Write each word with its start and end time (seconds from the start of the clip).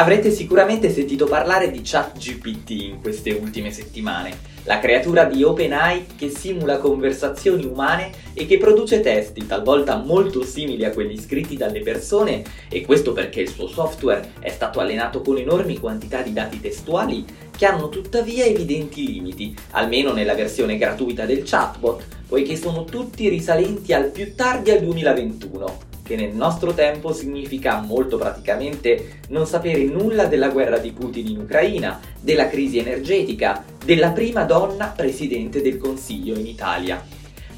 Avrete 0.00 0.30
sicuramente 0.30 0.90
sentito 0.90 1.26
parlare 1.26 1.70
di 1.70 1.82
ChatGPT 1.84 2.70
in 2.70 3.02
queste 3.02 3.32
ultime 3.32 3.70
settimane, 3.70 4.34
la 4.64 4.78
creatura 4.78 5.24
di 5.24 5.42
OpenAI 5.42 6.06
che 6.16 6.30
simula 6.30 6.78
conversazioni 6.78 7.66
umane 7.66 8.10
e 8.32 8.46
che 8.46 8.56
produce 8.56 9.02
testi 9.02 9.46
talvolta 9.46 9.96
molto 9.96 10.42
simili 10.42 10.86
a 10.86 10.90
quelli 10.90 11.18
scritti 11.18 11.54
dalle 11.54 11.80
persone 11.80 12.42
e 12.70 12.80
questo 12.80 13.12
perché 13.12 13.42
il 13.42 13.50
suo 13.50 13.68
software 13.68 14.32
è 14.40 14.48
stato 14.48 14.80
allenato 14.80 15.20
con 15.20 15.36
enormi 15.36 15.78
quantità 15.78 16.22
di 16.22 16.32
dati 16.32 16.62
testuali 16.62 17.22
che 17.54 17.66
hanno 17.66 17.90
tuttavia 17.90 18.46
evidenti 18.46 19.04
limiti, 19.04 19.54
almeno 19.72 20.14
nella 20.14 20.34
versione 20.34 20.78
gratuita 20.78 21.26
del 21.26 21.42
chatbot, 21.44 22.06
poiché 22.26 22.56
sono 22.56 22.84
tutti 22.84 23.28
risalenti 23.28 23.92
al 23.92 24.08
più 24.10 24.34
tardi 24.34 24.70
al 24.70 24.80
2021 24.80 25.88
che 26.10 26.16
nel 26.16 26.34
nostro 26.34 26.74
tempo 26.74 27.12
significa 27.12 27.80
molto 27.80 28.18
praticamente 28.18 29.20
non 29.28 29.46
sapere 29.46 29.84
nulla 29.84 30.26
della 30.26 30.48
guerra 30.48 30.78
di 30.78 30.90
Putin 30.90 31.28
in 31.28 31.38
Ucraina, 31.38 32.00
della 32.20 32.48
crisi 32.48 32.78
energetica, 32.78 33.62
della 33.84 34.10
prima 34.10 34.42
donna 34.42 34.86
presidente 34.88 35.62
del 35.62 35.78
Consiglio 35.78 36.36
in 36.36 36.48
Italia. 36.48 37.00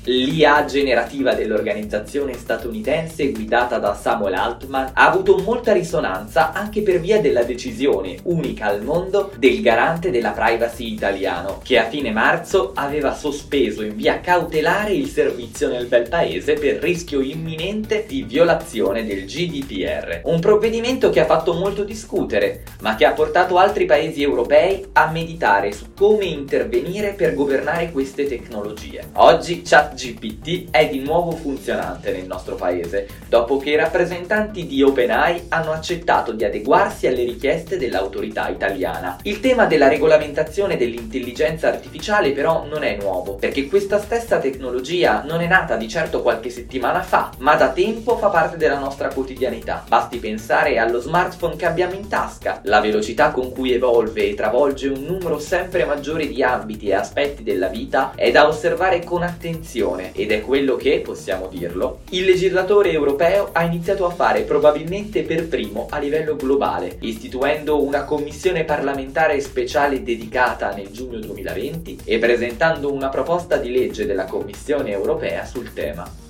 L'IA 0.06 0.65
generativa 0.65 1.33
dell'organizzazione 1.33 2.33
statunitense 2.33 3.30
guidata 3.30 3.79
da 3.79 3.95
Samuel 3.95 4.34
Altman 4.34 4.91
ha 4.95 5.09
avuto 5.09 5.38
molta 5.38 5.73
risonanza 5.73 6.52
anche 6.52 6.83
per 6.83 6.98
via 6.98 7.20
della 7.20 7.45
decisione, 7.45 8.16
unica 8.25 8.66
al 8.66 8.83
mondo, 8.83 9.30
del 9.37 9.61
garante 9.61 10.11
della 10.11 10.30
privacy 10.30 10.92
italiano, 10.92 11.61
che 11.62 11.78
a 11.78 11.84
fine 11.84 12.11
marzo 12.11 12.73
aveva 12.75 13.15
sospeso 13.15 13.84
in 13.84 13.95
via 13.95 14.19
cautelare 14.19 14.92
il 14.92 15.06
servizio 15.06 15.69
nel 15.69 15.86
bel 15.86 16.08
paese 16.08 16.55
per 16.55 16.78
rischio 16.83 17.20
imminente 17.20 18.05
di 18.05 18.25
violazione 18.25 19.06
del 19.06 19.25
GDPR. 19.25 20.23
Un 20.25 20.41
provvedimento 20.41 21.11
che 21.11 21.20
ha 21.20 21.27
fatto 21.27 21.53
molto 21.53 21.84
discutere, 21.84 22.64
ma 22.80 22.97
che 22.97 23.05
ha 23.05 23.12
portato 23.12 23.56
altri 23.56 23.84
paesi 23.84 24.20
europei 24.20 24.84
a 24.95 25.12
meditare 25.12 25.70
su 25.70 25.95
come 25.97 26.25
intervenire 26.25 27.12
per 27.12 27.34
governare 27.34 27.92
queste 27.92 28.27
tecnologie. 28.27 29.11
Oggi 29.12 29.62
chat 29.62 29.91
ChatGPT 29.93 30.71
è 30.71 30.89
di 30.89 31.01
nuovo 31.01 31.33
funzionante 31.33 32.12
nel 32.12 32.27
nostro 32.27 32.55
paese, 32.55 33.09
dopo 33.29 33.59
che 33.59 33.71
i 33.71 33.77
rappresentanti 33.77 34.67
di 34.67 34.83
OpenAI 34.83 35.47
hanno 35.48 35.73
accettato 35.73 36.33
di 36.33 36.45
adeguarsi 36.45 37.07
alle 37.07 37.25
richieste 37.25 37.77
dell'autorità 37.77 38.48
italiana. 38.48 39.19
Il 39.23 39.41
tema 39.41 39.67
della 39.67 39.89
regolamentazione 39.89 40.77
dell'intelligenza 40.77 41.69
artificiale 41.69 42.33
però 42.33 42.65
non 42.67 42.83
è 42.83 42.97
nuovo, 42.97 43.35
perché 43.35 43.67
questa 43.67 44.01
stessa 44.01 44.39
tecnologia 44.39 45.23
non 45.25 45.41
è 45.41 45.47
nata 45.47 45.77
di 45.77 45.89
certo 45.89 46.23
qualche 46.23 46.51
settimana 46.51 47.03
fa, 47.03 47.31
ma 47.39 47.55
da 47.55 47.70
tempo 47.70 48.17
fa 48.17 48.29
parte 48.29 48.57
della 48.57 48.79
nostra 48.79 49.09
quotidianità. 49.09 49.85
Basti 49.87 50.19
pensare 50.19 50.79
allo 50.79 51.01
smartphone 51.01 51.57
che 51.57 51.67
abbiamo 51.67 51.95
in 51.95 52.09
tasca, 52.09 52.61
la 52.65 52.81
velocità 52.81 53.31
con 53.31 53.53
cui 53.53 53.73
evolve 53.73 54.29
e 54.29 54.35
travolge 54.35 54.89
un 54.89 55.05
numero 55.05 55.39
sempre 55.39 55.85
maggiore 55.85 56.27
di 56.27 56.43
ambiti 56.43 56.89
e 56.89 56.95
aspetti 56.95 57.43
della 57.43 57.69
vita 57.69 58.13
è 58.15 58.31
da 58.31 58.47
osservare 58.47 59.05
con 59.05 59.23
attenzione 59.23 59.81
attenzione, 59.83 60.12
ed 60.14 60.30
è 60.30 60.41
quello 60.41 60.77
che, 60.77 61.00
possiamo 61.00 61.48
dirlo, 61.48 62.00
il 62.11 62.25
legislatore 62.25 62.91
europeo 62.91 63.50
ha 63.52 63.64
iniziato 63.64 64.06
a 64.06 64.11
fare 64.11 64.42
probabilmente 64.42 65.22
per 65.22 65.48
primo 65.48 65.89
a 65.91 65.98
livello 65.98 66.36
globale, 66.36 66.97
istituendo 67.00 67.83
una 67.83 68.05
commissione 68.05 68.64
parlamentare 68.64 69.41
speciale 69.41 70.02
dedicata 70.02 70.72
nel 70.72 70.91
giugno 70.91 71.19
2020 71.19 71.98
e 72.05 72.19
presentando 72.19 72.92
una 72.92 73.08
proposta 73.08 73.56
di 73.56 73.70
legge 73.70 74.06
della 74.06 74.24
Commissione 74.24 74.91
europea 74.91 75.44
sul 75.44 75.72
tema. 75.72 76.22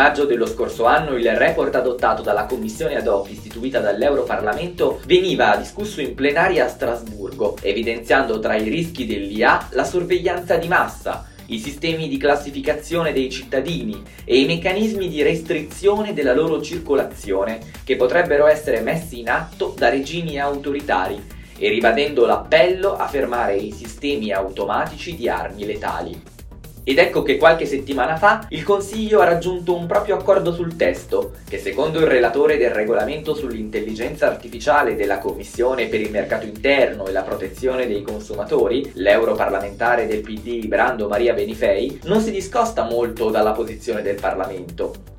Maggio 0.00 0.24
dello 0.24 0.46
scorso 0.46 0.86
anno 0.86 1.14
il 1.14 1.30
report 1.36 1.74
adottato 1.74 2.22
dalla 2.22 2.46
commissione 2.46 2.96
ad 2.96 3.06
hoc 3.06 3.28
istituita 3.32 3.80
dall'Europarlamento 3.80 5.02
veniva 5.04 5.54
discusso 5.56 6.00
in 6.00 6.14
plenaria 6.14 6.64
a 6.64 6.68
Strasburgo, 6.68 7.58
evidenziando 7.60 8.38
tra 8.38 8.56
i 8.56 8.70
rischi 8.70 9.04
dell'IA 9.04 9.68
la 9.72 9.84
sorveglianza 9.84 10.56
di 10.56 10.68
massa, 10.68 11.26
i 11.48 11.58
sistemi 11.58 12.08
di 12.08 12.16
classificazione 12.16 13.12
dei 13.12 13.30
cittadini 13.30 14.02
e 14.24 14.40
i 14.40 14.46
meccanismi 14.46 15.06
di 15.06 15.20
restrizione 15.20 16.14
della 16.14 16.32
loro 16.32 16.62
circolazione 16.62 17.58
che 17.84 17.96
potrebbero 17.96 18.46
essere 18.46 18.80
messi 18.80 19.18
in 19.18 19.28
atto 19.28 19.74
da 19.76 19.90
regimi 19.90 20.40
autoritari 20.40 21.22
e 21.58 21.68
ribadendo 21.68 22.24
l'appello 22.24 22.96
a 22.96 23.06
fermare 23.06 23.56
i 23.56 23.70
sistemi 23.70 24.32
automatici 24.32 25.14
di 25.14 25.28
armi 25.28 25.66
letali. 25.66 26.39
Ed 26.82 26.98
ecco 26.98 27.22
che 27.22 27.36
qualche 27.36 27.66
settimana 27.66 28.16
fa 28.16 28.46
il 28.50 28.62
Consiglio 28.62 29.20
ha 29.20 29.24
raggiunto 29.24 29.76
un 29.76 29.86
proprio 29.86 30.16
accordo 30.16 30.52
sul 30.52 30.76
testo, 30.76 31.32
che 31.48 31.58
secondo 31.58 31.98
il 31.98 32.06
relatore 32.06 32.56
del 32.56 32.70
regolamento 32.70 33.34
sull'intelligenza 33.34 34.26
artificiale 34.26 34.96
della 34.96 35.18
Commissione 35.18 35.86
per 35.86 36.00
il 36.00 36.10
mercato 36.10 36.46
interno 36.46 37.06
e 37.06 37.12
la 37.12 37.22
protezione 37.22 37.86
dei 37.86 38.02
consumatori, 38.02 38.92
l'europarlamentare 38.94 40.06
del 40.06 40.22
PD 40.22 40.66
Brando 40.66 41.06
Maria 41.06 41.34
Benifei, 41.34 42.00
non 42.04 42.20
si 42.20 42.30
discosta 42.30 42.84
molto 42.84 43.28
dalla 43.28 43.52
posizione 43.52 44.00
del 44.00 44.18
Parlamento. 44.18 45.18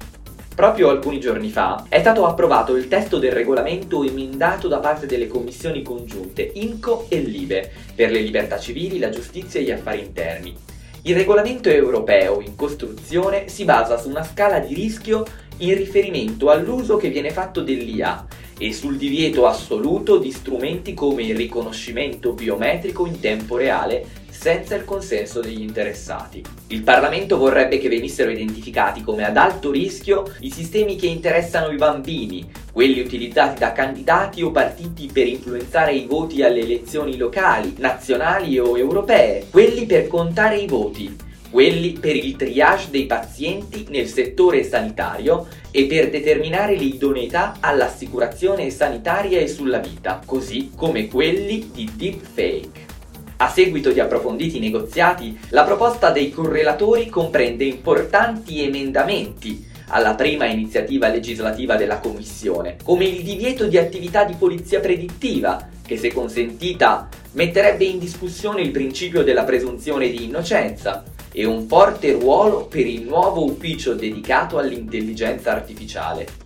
Proprio 0.54 0.90
alcuni 0.90 1.20
giorni 1.20 1.50
fa 1.50 1.86
è 1.88 2.00
stato 2.00 2.26
approvato 2.26 2.76
il 2.76 2.88
testo 2.88 3.18
del 3.20 3.32
regolamento 3.32 4.04
emendato 4.04 4.68
da 4.68 4.80
parte 4.80 5.06
delle 5.06 5.28
commissioni 5.28 5.82
congiunte 5.82 6.52
INCO 6.54 7.06
e 7.08 7.20
LIBE 7.20 7.72
per 7.96 8.12
le 8.12 8.20
libertà 8.20 8.60
civili, 8.60 9.00
la 9.00 9.10
giustizia 9.10 9.60
e 9.60 9.64
gli 9.64 9.72
affari 9.72 10.02
interni, 10.02 10.56
il 11.04 11.16
regolamento 11.16 11.70
europeo 11.70 12.42
in 12.42 12.56
costruzione 12.56 13.48
si 13.48 13.66
basa 13.66 13.98
su 13.98 14.08
una 14.10 14.24
scala 14.24 14.60
di 14.60 14.76
rischio 14.76 15.26
in 15.58 15.76
riferimento 15.76 16.52
all'uso 16.52 16.98
che 16.98 17.10
viene 17.10 17.32
fatto 17.32 17.62
dell'IA 17.62 18.28
e 18.60 18.72
sul 18.72 18.98
divieto 18.98 19.48
assoluto 19.48 20.20
di 20.20 20.32
strumenti 20.32 20.94
come 20.94 21.24
il 21.24 21.36
riconoscimento 21.36 22.34
biometrico 22.34 23.08
in 23.08 23.20
tempo 23.20 23.58
reale 23.58 24.06
senza 24.30 24.76
il 24.76 24.86
consenso 24.86 25.40
degli 25.40 25.62
interessati. 25.62 26.44
Il 26.68 26.84
Parlamento 26.84 27.38
vorrebbe 27.38 27.80
che 27.80 27.90
venissero 27.90 28.30
identificati 28.30 29.02
come 29.02 29.24
ad 29.24 29.38
alto 29.38 29.72
rischio 29.72 30.32
i 30.42 30.52
sistemi 30.52 30.96
che 30.96 31.08
interessano 31.08 31.72
i 31.72 31.78
bambini, 31.78 32.48
quelli 32.72 33.02
utilizzati 33.02 33.60
da 33.60 33.72
candidati 33.72 34.42
o 34.42 34.52
partiti 34.52 35.10
per 35.12 35.28
influenzare 35.28 35.94
i 35.94 36.06
voti 36.06 36.44
alle 36.44 36.62
elezioni 36.62 37.18
locali, 37.18 37.76
nazionali 37.78 38.58
o 38.60 38.78
europee, 38.78 39.48
quelli 39.50 39.86
per 39.86 40.08
contare 40.08 40.58
i 40.58 40.68
voti, 40.68 41.16
quelli 41.50 41.92
per 42.00 42.16
il 42.16 42.36
triage 42.38 42.88
dei 42.90 43.06
pazienti 43.06 43.88
nel 43.90 44.08
settore 44.08 44.64
sanitario 44.64 45.48
e 45.70 45.86
per 45.86 46.10
determinare 46.10 46.76
l'idoneità 46.76 47.58
all'assicurazione 47.60 48.70
sanitaria 48.70 49.40
e 49.40 49.48
sulla 49.48 49.80
vita, 49.80 50.22
così 50.26 50.72
come 50.76 51.08
quelli 51.08 51.72
di 51.74 51.90
deepfake. 51.94 52.90
A 53.38 53.50
seguito 53.50 53.92
di 53.92 54.00
approfonditi 54.00 54.60
negoziati, 54.60 55.38
la 55.50 55.64
proposta 55.64 56.12
dei 56.12 56.30
correlatori 56.30 57.10
comprende 57.10 57.66
importanti 57.66 58.64
emendamenti 58.64 59.70
alla 59.92 60.16
prima 60.16 60.46
iniziativa 60.46 61.10
legislativa 61.10 61.76
della 61.76 62.00
Commissione, 62.00 62.78
come 62.84 63.06
il 63.06 63.24
divieto 63.24 63.68
di 63.68 63.78
attività 63.78 64.24
di 64.24 64.34
polizia 64.34 64.80
predittiva, 64.80 65.68
che 65.86 65.98
se 65.98 66.14
consentita 66.14 67.10
metterebbe 67.34 67.84
in 67.84 68.00
discussione 68.00 68.62
il 68.62 68.72
principio 68.72 69.24
della 69.24 69.44
presunzione 69.44 70.10
di 70.10 70.24
innocenza, 70.24 71.04
e 71.34 71.46
un 71.46 71.68
forte 71.68 72.12
ruolo 72.12 72.66
per 72.66 72.86
il 72.86 73.04
nuovo 73.04 73.46
ufficio 73.46 73.94
dedicato 73.94 74.58
all'intelligenza 74.58 75.52
artificiale. 75.52 76.41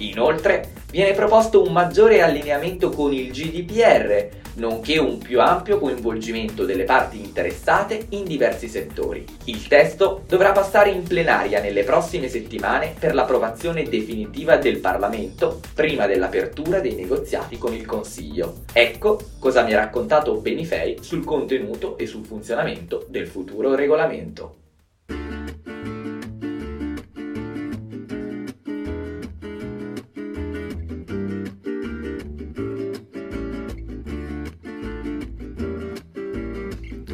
Inoltre, 0.00 0.72
viene 0.90 1.12
proposto 1.12 1.62
un 1.62 1.72
maggiore 1.72 2.22
allineamento 2.22 2.88
con 2.90 3.12
il 3.12 3.30
GDPR, 3.30 4.38
nonché 4.54 4.98
un 4.98 5.18
più 5.18 5.40
ampio 5.40 5.78
coinvolgimento 5.78 6.64
delle 6.64 6.84
parti 6.84 7.20
interessate 7.20 8.06
in 8.10 8.24
diversi 8.24 8.66
settori. 8.66 9.24
Il 9.44 9.66
testo 9.68 10.22
dovrà 10.26 10.52
passare 10.52 10.90
in 10.90 11.02
plenaria 11.02 11.60
nelle 11.60 11.84
prossime 11.84 12.28
settimane 12.28 12.94
per 12.98 13.14
l'approvazione 13.14 13.82
definitiva 13.84 14.56
del 14.56 14.78
Parlamento 14.78 15.60
prima 15.74 16.06
dell'apertura 16.06 16.80
dei 16.80 16.94
negoziati 16.94 17.58
con 17.58 17.74
il 17.74 17.84
Consiglio. 17.84 18.62
Ecco 18.72 19.20
cosa 19.38 19.62
mi 19.62 19.74
ha 19.74 19.78
raccontato 19.80 20.34
Benifei 20.36 20.98
sul 21.02 21.24
contenuto 21.24 21.98
e 21.98 22.06
sul 22.06 22.24
funzionamento 22.24 23.04
del 23.08 23.26
futuro 23.26 23.74
regolamento. 23.74 24.59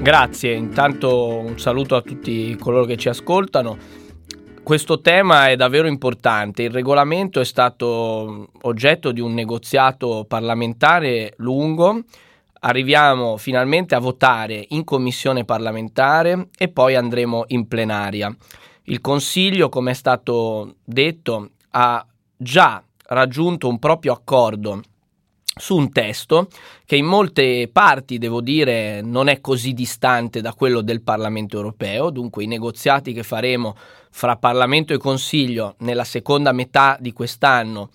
Grazie, 0.06 0.52
intanto 0.52 1.36
un 1.36 1.58
saluto 1.58 1.96
a 1.96 2.00
tutti 2.00 2.56
coloro 2.60 2.84
che 2.84 2.96
ci 2.96 3.08
ascoltano. 3.08 3.76
Questo 4.62 5.00
tema 5.00 5.48
è 5.48 5.56
davvero 5.56 5.88
importante. 5.88 6.62
Il 6.62 6.70
regolamento 6.70 7.40
è 7.40 7.44
stato 7.44 8.50
oggetto 8.60 9.10
di 9.10 9.18
un 9.18 9.34
negoziato 9.34 10.24
parlamentare 10.28 11.34
lungo. 11.38 12.04
Arriviamo 12.60 13.36
finalmente 13.36 13.96
a 13.96 13.98
votare 13.98 14.66
in 14.68 14.84
commissione 14.84 15.44
parlamentare 15.44 16.50
e 16.56 16.68
poi 16.68 16.94
andremo 16.94 17.42
in 17.48 17.66
plenaria. 17.66 18.32
Il 18.84 19.00
Consiglio, 19.00 19.68
come 19.68 19.90
è 19.90 19.94
stato 19.94 20.76
detto, 20.84 21.50
ha 21.70 22.06
già 22.36 22.80
raggiunto 23.08 23.66
un 23.66 23.80
proprio 23.80 24.12
accordo 24.12 24.82
su 25.58 25.74
un 25.74 25.90
testo 25.90 26.48
che 26.84 26.96
in 26.96 27.06
molte 27.06 27.70
parti, 27.72 28.18
devo 28.18 28.42
dire, 28.42 29.00
non 29.00 29.28
è 29.28 29.40
così 29.40 29.72
distante 29.72 30.42
da 30.42 30.52
quello 30.52 30.82
del 30.82 31.00
Parlamento 31.00 31.56
europeo, 31.56 32.10
dunque 32.10 32.44
i 32.44 32.46
negoziati 32.46 33.14
che 33.14 33.22
faremo 33.22 33.74
fra 34.10 34.36
Parlamento 34.36 34.92
e 34.92 34.98
Consiglio 34.98 35.74
nella 35.78 36.04
seconda 36.04 36.52
metà 36.52 36.98
di 37.00 37.12
quest'anno 37.12 37.90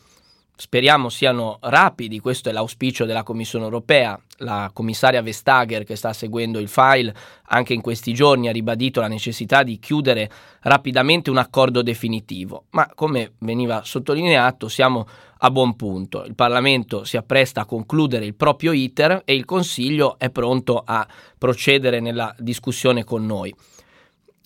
speriamo 0.62 1.10
siano 1.10 1.58
rapidi, 1.60 2.20
questo 2.20 2.50
è 2.50 2.52
l'auspicio 2.52 3.06
della 3.06 3.24
Commissione 3.24 3.66
europea. 3.66 4.20
La 4.44 4.70
commissaria 4.72 5.24
Vestager 5.24 5.84
che 5.84 5.96
sta 5.96 6.14
seguendo 6.14 6.60
il 6.60 6.68
file 6.68 7.14
anche 7.48 7.74
in 7.74 7.82
questi 7.82 8.14
giorni 8.14 8.48
ha 8.48 8.52
ribadito 8.52 9.02
la 9.02 9.08
necessità 9.08 9.64
di 9.64 9.80
chiudere 9.80 10.30
rapidamente 10.62 11.32
un 11.32 11.40
accordo 11.40 11.82
definitivo, 11.82 12.66
ma 12.72 12.88
come 12.94 13.34
veniva 13.40 13.82
sottolineato 13.84 14.68
siamo 14.68 15.08
a 15.40 15.50
buon 15.50 15.76
punto. 15.76 16.26
Il 16.26 16.36
Parlamento 16.36 17.06
si 17.06 17.18
appresta 17.18 17.62
a 17.62 17.66
concludere 17.66 18.26
il 18.26 18.36
proprio 18.36 18.72
iter 18.72 19.24
e 19.26 19.34
il 19.34 19.46
Consiglio 19.46 20.20
è 20.20 20.30
pronto 20.30 20.84
a 20.86 21.08
procedere 21.40 22.00
nella 22.00 22.36
discussione 22.38 23.04
con 23.04 23.26
noi. 23.26 23.52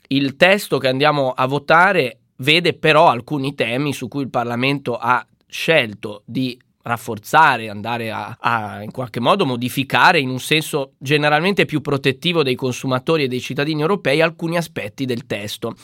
Il 0.07 0.37
testo 0.37 0.77
che 0.77 0.87
andiamo 0.87 1.31
a 1.31 1.45
votare 1.45 2.19
vede 2.37 2.73
però 2.73 3.09
alcuni 3.09 3.53
temi 3.53 3.91
su 3.91 4.07
cui 4.07 4.21
il 4.21 4.29
Parlamento 4.29 4.95
ha 4.95 5.25
scelto 5.47 6.23
di 6.25 6.57
rafforzare, 6.85 7.69
andare 7.69 8.11
a, 8.11 8.37
a, 8.39 8.83
in 8.83 8.91
qualche 8.91 9.19
modo 9.19 9.45
modificare 9.45 10.19
in 10.19 10.29
un 10.29 10.39
senso 10.39 10.93
generalmente 10.99 11.65
più 11.65 11.81
protettivo 11.81 12.43
dei 12.43 12.55
consumatori 12.55 13.23
e 13.23 13.27
dei 13.27 13.41
cittadini 13.41 13.81
europei 13.81 14.21
alcuni 14.21 14.55
aspetti 14.57 15.05
del 15.05 15.25
testo. 15.25 15.75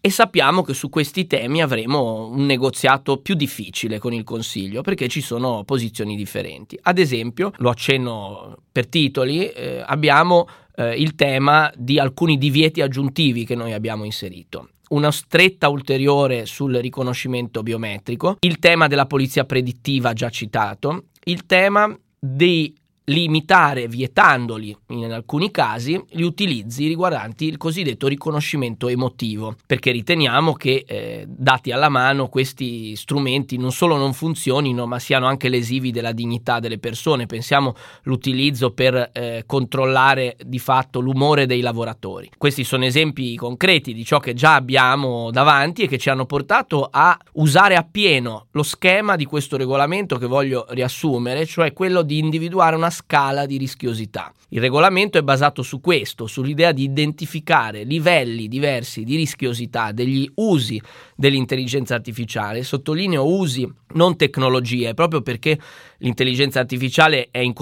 E 0.00 0.10
sappiamo 0.10 0.62
che 0.62 0.72
su 0.72 0.88
questi 0.88 1.26
temi 1.26 1.62
avremo 1.62 2.28
un 2.28 2.46
negoziato 2.46 3.16
più 3.16 3.34
difficile 3.34 3.98
con 3.98 4.12
il 4.12 4.22
Consiglio 4.22 4.82
perché 4.82 5.08
ci 5.08 5.20
sono 5.20 5.64
posizioni 5.64 6.14
differenti. 6.14 6.78
Ad 6.80 6.98
esempio, 6.98 7.50
lo 7.56 7.70
accenno 7.70 8.56
per 8.70 8.86
titoli, 8.86 9.48
eh, 9.48 9.82
abbiamo 9.84 10.46
eh, 10.76 10.94
il 10.94 11.16
tema 11.16 11.72
di 11.76 11.98
alcuni 11.98 12.38
divieti 12.38 12.82
aggiuntivi 12.82 13.44
che 13.44 13.56
noi 13.56 13.72
abbiamo 13.72 14.04
inserito 14.04 14.68
una 14.88 15.10
stretta 15.10 15.68
ulteriore 15.68 16.46
sul 16.46 16.74
riconoscimento 16.74 17.62
biometrico, 17.62 18.36
il 18.40 18.58
tema 18.58 18.86
della 18.86 19.06
polizia 19.06 19.44
predittiva 19.44 20.12
già 20.12 20.28
citato, 20.30 21.06
il 21.24 21.46
tema 21.46 21.96
dei 22.18 22.74
limitare, 23.06 23.86
vietandoli 23.86 24.76
in 24.88 25.12
alcuni 25.12 25.50
casi, 25.50 26.02
gli 26.08 26.22
utilizzi 26.22 26.88
riguardanti 26.88 27.46
il 27.46 27.56
cosiddetto 27.56 28.08
riconoscimento 28.08 28.88
emotivo, 28.88 29.54
perché 29.66 29.92
riteniamo 29.92 30.54
che 30.54 30.84
eh, 30.86 31.24
dati 31.28 31.70
alla 31.70 31.88
mano 31.88 32.28
questi 32.28 32.96
strumenti 32.96 33.58
non 33.58 33.70
solo 33.70 33.96
non 33.96 34.12
funzionino, 34.12 34.86
ma 34.86 34.98
siano 34.98 35.26
anche 35.26 35.48
lesivi 35.48 35.92
della 35.92 36.12
dignità 36.12 36.58
delle 36.58 36.78
persone. 36.78 37.26
Pensiamo 37.26 37.74
all'utilizzo 38.04 38.72
per 38.72 39.10
eh, 39.12 39.44
controllare 39.46 40.36
di 40.44 40.58
fatto 40.58 40.98
l'umore 40.98 41.46
dei 41.46 41.60
lavoratori. 41.60 42.30
Questi 42.36 42.64
sono 42.64 42.84
esempi 42.84 43.36
concreti 43.36 43.94
di 43.94 44.04
ciò 44.04 44.18
che 44.18 44.34
già 44.34 44.54
abbiamo 44.54 45.30
davanti 45.30 45.82
e 45.82 45.88
che 45.88 45.98
ci 45.98 46.10
hanno 46.10 46.26
portato 46.26 46.88
a 46.90 47.16
usare 47.34 47.76
appieno 47.76 48.46
lo 48.50 48.62
schema 48.64 49.14
di 49.14 49.26
questo 49.26 49.56
regolamento 49.56 50.18
che 50.18 50.26
voglio 50.26 50.66
riassumere, 50.70 51.46
cioè 51.46 51.72
quello 51.72 52.02
di 52.02 52.18
individuare 52.18 52.74
una 52.74 52.90
scala 52.96 53.44
di 53.44 53.58
rischiosità. 53.58 54.32
Il 54.48 54.60
regolamento 54.60 55.18
è 55.18 55.22
basato 55.22 55.62
su 55.62 55.80
questo, 55.80 56.26
sull'idea 56.26 56.72
di 56.72 56.84
identificare 56.84 57.84
livelli 57.84 58.48
diversi 58.48 59.04
di 59.04 59.16
rischiosità 59.16 59.92
degli 59.92 60.30
usi 60.36 60.80
dell'intelligenza 61.14 61.94
artificiale. 61.94 62.62
Sottolineo 62.62 63.26
usi, 63.26 63.70
non 63.94 64.16
tecnologie, 64.16 64.94
proprio 64.94 65.20
perché 65.20 65.58
l'intelligenza 65.98 66.60
artificiale 66.60 67.28
è 67.30 67.38
in 67.38 67.52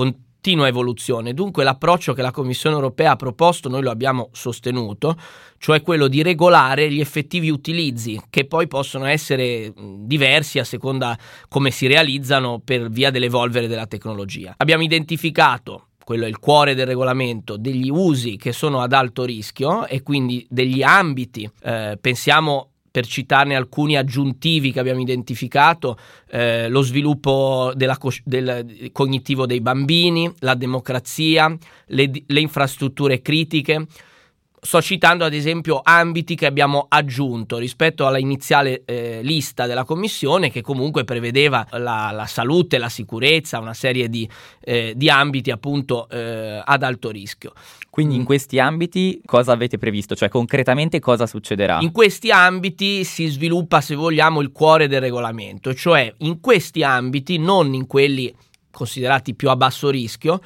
continua 0.44 0.68
evoluzione. 0.68 1.32
Dunque 1.32 1.64
l'approccio 1.64 2.12
che 2.12 2.20
la 2.20 2.30
Commissione 2.30 2.74
europea 2.74 3.12
ha 3.12 3.16
proposto, 3.16 3.70
noi 3.70 3.80
lo 3.80 3.90
abbiamo 3.90 4.28
sostenuto, 4.32 5.16
cioè 5.56 5.80
quello 5.80 6.06
di 6.06 6.22
regolare 6.22 6.92
gli 6.92 7.00
effettivi 7.00 7.48
utilizzi, 7.48 8.20
che 8.28 8.44
poi 8.44 8.68
possono 8.68 9.06
essere 9.06 9.72
diversi 9.74 10.58
a 10.58 10.64
seconda 10.64 11.16
come 11.48 11.70
si 11.70 11.86
realizzano 11.86 12.60
per 12.62 12.90
via 12.90 13.10
dell'evolvere 13.10 13.68
della 13.68 13.86
tecnologia. 13.86 14.52
Abbiamo 14.58 14.82
identificato 14.82 15.86
quello 16.04 16.26
è 16.26 16.28
il 16.28 16.38
cuore 16.38 16.74
del 16.74 16.84
regolamento, 16.84 17.56
degli 17.56 17.88
usi 17.88 18.36
che 18.36 18.52
sono 18.52 18.82
ad 18.82 18.92
alto 18.92 19.24
rischio 19.24 19.86
e 19.86 20.02
quindi 20.02 20.46
degli 20.50 20.82
ambiti, 20.82 21.50
eh, 21.62 21.96
pensiamo 21.98 22.72
per 22.94 23.08
citarne 23.08 23.56
alcuni 23.56 23.96
aggiuntivi 23.96 24.70
che 24.70 24.78
abbiamo 24.78 25.00
identificato, 25.00 25.98
eh, 26.30 26.68
lo 26.68 26.80
sviluppo 26.80 27.72
della, 27.74 27.98
del 28.22 28.90
cognitivo 28.92 29.46
dei 29.46 29.60
bambini, 29.60 30.32
la 30.38 30.54
democrazia, 30.54 31.52
le, 31.86 32.08
le 32.24 32.40
infrastrutture 32.40 33.20
critiche. 33.20 33.88
Sto 34.64 34.80
citando 34.80 35.26
ad 35.26 35.34
esempio 35.34 35.82
ambiti 35.84 36.34
che 36.34 36.46
abbiamo 36.46 36.86
aggiunto 36.88 37.58
rispetto 37.58 38.06
alla 38.06 38.16
iniziale 38.16 38.82
eh, 38.86 39.20
lista 39.22 39.66
della 39.66 39.84
Commissione 39.84 40.50
che 40.50 40.62
comunque 40.62 41.04
prevedeva 41.04 41.66
la, 41.72 42.10
la 42.10 42.24
salute, 42.24 42.78
la 42.78 42.88
sicurezza, 42.88 43.58
una 43.58 43.74
serie 43.74 44.08
di, 44.08 44.26
eh, 44.60 44.94
di 44.96 45.10
ambiti 45.10 45.50
appunto 45.50 46.08
eh, 46.08 46.62
ad 46.64 46.82
alto 46.82 47.10
rischio. 47.10 47.52
Quindi 47.90 48.14
in 48.14 48.22
mm. 48.22 48.24
questi 48.24 48.58
ambiti 48.58 49.20
cosa 49.26 49.52
avete 49.52 49.76
previsto? 49.76 50.16
Cioè 50.16 50.30
concretamente 50.30 50.98
cosa 50.98 51.26
succederà? 51.26 51.80
In 51.82 51.92
questi 51.92 52.30
ambiti 52.30 53.04
si 53.04 53.26
sviluppa, 53.26 53.82
se 53.82 53.94
vogliamo, 53.94 54.40
il 54.40 54.50
cuore 54.50 54.88
del 54.88 55.02
regolamento, 55.02 55.74
cioè 55.74 56.10
in 56.20 56.40
questi 56.40 56.82
ambiti, 56.82 57.36
non 57.36 57.74
in 57.74 57.86
quelli 57.86 58.34
considerati 58.70 59.34
più 59.34 59.50
a 59.50 59.56
basso 59.56 59.90
rischio, 59.90 60.40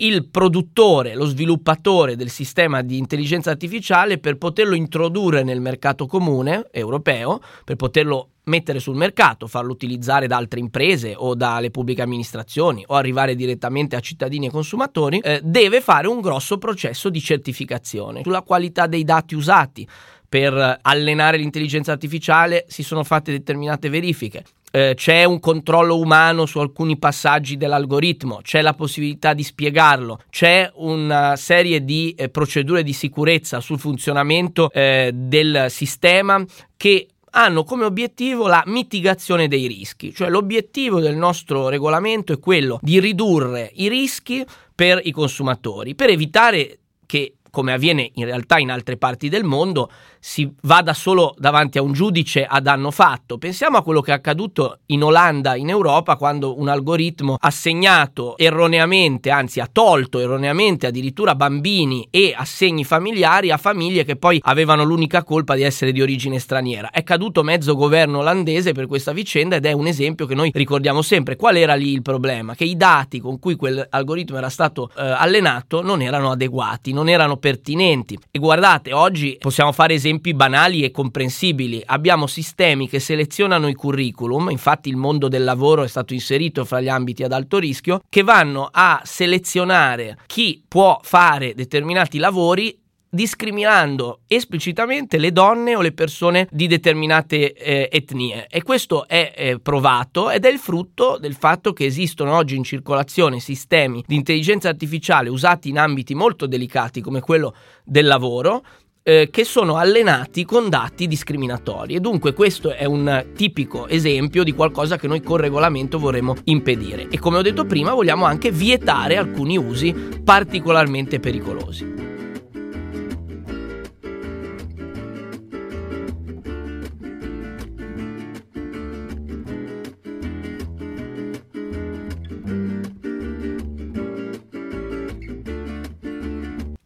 il 0.00 0.28
produttore, 0.28 1.16
lo 1.16 1.24
sviluppatore 1.24 2.14
del 2.14 2.30
sistema 2.30 2.82
di 2.82 2.98
intelligenza 2.98 3.50
artificiale 3.50 4.18
per 4.18 4.36
poterlo 4.36 4.76
introdurre 4.76 5.42
nel 5.42 5.60
mercato 5.60 6.06
comune 6.06 6.68
europeo, 6.70 7.40
per 7.64 7.74
poterlo 7.74 8.30
mettere 8.44 8.78
sul 8.78 8.94
mercato, 8.94 9.48
farlo 9.48 9.72
utilizzare 9.72 10.28
da 10.28 10.36
altre 10.36 10.60
imprese 10.60 11.14
o 11.16 11.34
dalle 11.34 11.70
pubbliche 11.70 12.02
amministrazioni 12.02 12.84
o 12.86 12.94
arrivare 12.94 13.34
direttamente 13.34 13.96
a 13.96 14.00
cittadini 14.00 14.46
e 14.46 14.50
consumatori, 14.50 15.18
eh, 15.18 15.40
deve 15.42 15.80
fare 15.80 16.06
un 16.06 16.20
grosso 16.20 16.58
processo 16.58 17.10
di 17.10 17.20
certificazione 17.20 18.22
sulla 18.22 18.42
qualità 18.42 18.86
dei 18.86 19.02
dati 19.02 19.34
usati. 19.34 19.86
Per 20.28 20.78
allenare 20.82 21.38
l'intelligenza 21.38 21.90
artificiale 21.90 22.66
si 22.68 22.82
sono 22.82 23.02
fatte 23.02 23.32
determinate 23.32 23.88
verifiche 23.88 24.44
eh, 24.70 24.94
c'è 24.96 25.24
un 25.24 25.40
controllo 25.40 25.98
umano 25.98 26.46
su 26.46 26.58
alcuni 26.58 26.98
passaggi 26.98 27.56
dell'algoritmo, 27.56 28.40
c'è 28.42 28.60
la 28.62 28.74
possibilità 28.74 29.34
di 29.34 29.42
spiegarlo, 29.42 30.20
c'è 30.30 30.70
una 30.74 31.36
serie 31.36 31.84
di 31.84 32.14
eh, 32.16 32.28
procedure 32.28 32.82
di 32.82 32.92
sicurezza 32.92 33.60
sul 33.60 33.78
funzionamento 33.78 34.70
eh, 34.72 35.10
del 35.14 35.66
sistema 35.68 36.44
che 36.76 37.08
hanno 37.30 37.64
come 37.64 37.84
obiettivo 37.84 38.46
la 38.46 38.62
mitigazione 38.66 39.48
dei 39.48 39.66
rischi, 39.66 40.14
cioè 40.14 40.28
l'obiettivo 40.28 41.00
del 41.00 41.16
nostro 41.16 41.68
regolamento 41.68 42.32
è 42.32 42.38
quello 42.38 42.78
di 42.82 43.00
ridurre 43.00 43.70
i 43.74 43.88
rischi 43.88 44.44
per 44.74 45.00
i 45.02 45.10
consumatori, 45.10 45.94
per 45.94 46.10
evitare 46.10 46.78
che 47.08 47.36
come 47.50 47.72
avviene 47.72 48.10
in 48.14 48.24
realtà 48.24 48.58
in 48.58 48.70
altre 48.70 48.96
parti 48.96 49.28
del 49.28 49.44
mondo, 49.44 49.90
si 50.20 50.52
vada 50.62 50.94
solo 50.94 51.34
davanti 51.38 51.78
a 51.78 51.82
un 51.82 51.92
giudice 51.92 52.44
a 52.44 52.60
danno 52.60 52.90
fatto. 52.90 53.38
Pensiamo 53.38 53.76
a 53.76 53.82
quello 53.82 54.00
che 54.00 54.10
è 54.10 54.14
accaduto 54.14 54.80
in 54.86 55.02
Olanda, 55.02 55.56
in 55.56 55.68
Europa, 55.68 56.16
quando 56.16 56.58
un 56.58 56.68
algoritmo 56.68 57.36
ha 57.38 57.50
segnato 57.50 58.36
erroneamente, 58.36 59.30
anzi 59.30 59.60
ha 59.60 59.68
tolto 59.70 60.18
erroneamente 60.18 60.86
addirittura 60.86 61.34
bambini 61.34 62.06
e 62.10 62.34
assegni 62.36 62.84
familiari 62.84 63.50
a 63.50 63.56
famiglie 63.56 64.04
che 64.04 64.16
poi 64.16 64.40
avevano 64.44 64.84
l'unica 64.84 65.24
colpa 65.24 65.54
di 65.54 65.62
essere 65.62 65.92
di 65.92 66.02
origine 66.02 66.38
straniera. 66.38 66.90
È 66.90 67.02
caduto 67.02 67.42
mezzo 67.42 67.74
governo 67.74 68.18
olandese 68.18 68.72
per 68.72 68.86
questa 68.86 69.12
vicenda 69.12 69.56
ed 69.56 69.66
è 69.66 69.72
un 69.72 69.86
esempio 69.86 70.26
che 70.26 70.34
noi 70.34 70.50
ricordiamo 70.52 71.02
sempre. 71.02 71.36
Qual 71.36 71.56
era 71.56 71.74
lì 71.74 71.92
il 71.92 72.02
problema? 72.02 72.54
Che 72.54 72.64
i 72.64 72.76
dati 72.76 73.20
con 73.20 73.38
cui 73.38 73.56
quell'algoritmo 73.56 74.36
era 74.36 74.50
stato 74.50 74.90
eh, 74.96 75.02
allenato 75.02 75.82
non 75.82 76.02
erano 76.02 76.30
adeguati, 76.30 76.92
non 76.92 77.08
erano 77.08 77.37
pertinenti. 77.38 78.18
E 78.30 78.38
guardate, 78.38 78.92
oggi 78.92 79.36
possiamo 79.38 79.72
fare 79.72 79.94
esempi 79.94 80.34
banali 80.34 80.82
e 80.82 80.90
comprensibili. 80.90 81.82
Abbiamo 81.84 82.26
sistemi 82.26 82.88
che 82.88 83.00
selezionano 83.00 83.68
i 83.68 83.74
curriculum, 83.74 84.50
infatti 84.50 84.88
il 84.88 84.96
mondo 84.96 85.28
del 85.28 85.44
lavoro 85.44 85.82
è 85.82 85.88
stato 85.88 86.12
inserito 86.12 86.64
fra 86.64 86.80
gli 86.80 86.88
ambiti 86.88 87.22
ad 87.22 87.32
alto 87.32 87.58
rischio, 87.58 88.00
che 88.08 88.22
vanno 88.22 88.68
a 88.70 89.00
selezionare 89.04 90.18
chi 90.26 90.62
può 90.66 90.98
fare 91.02 91.54
determinati 91.54 92.18
lavori 92.18 92.86
discriminando 93.10 94.20
esplicitamente 94.26 95.18
le 95.18 95.32
donne 95.32 95.74
o 95.74 95.80
le 95.80 95.92
persone 95.92 96.46
di 96.50 96.66
determinate 96.66 97.52
eh, 97.52 97.88
etnie. 97.90 98.46
E 98.48 98.62
questo 98.62 99.06
è 99.06 99.32
eh, 99.36 99.58
provato 99.60 100.30
ed 100.30 100.44
è 100.44 100.50
il 100.50 100.58
frutto 100.58 101.18
del 101.18 101.34
fatto 101.34 101.72
che 101.72 101.84
esistono 101.84 102.34
oggi 102.34 102.56
in 102.56 102.64
circolazione 102.64 103.40
sistemi 103.40 104.04
di 104.06 104.16
intelligenza 104.16 104.68
artificiale 104.68 105.28
usati 105.28 105.68
in 105.68 105.78
ambiti 105.78 106.14
molto 106.14 106.46
delicati 106.46 107.00
come 107.00 107.20
quello 107.20 107.54
del 107.84 108.06
lavoro 108.06 108.64
eh, 109.08 109.30
che 109.30 109.44
sono 109.44 109.76
allenati 109.76 110.44
con 110.44 110.68
dati 110.68 111.06
discriminatori. 111.06 111.94
E 111.94 112.00
dunque 112.00 112.34
questo 112.34 112.74
è 112.74 112.84
un 112.84 113.28
tipico 113.34 113.86
esempio 113.88 114.44
di 114.44 114.52
qualcosa 114.52 114.98
che 114.98 115.06
noi 115.06 115.22
con 115.22 115.38
regolamento 115.38 115.98
vorremmo 115.98 116.36
impedire. 116.44 117.08
E 117.08 117.18
come 117.18 117.38
ho 117.38 117.42
detto 117.42 117.64
prima 117.64 117.94
vogliamo 117.94 118.26
anche 118.26 118.50
vietare 118.50 119.16
alcuni 119.16 119.56
usi 119.56 119.94
particolarmente 120.22 121.20
pericolosi. 121.20 122.17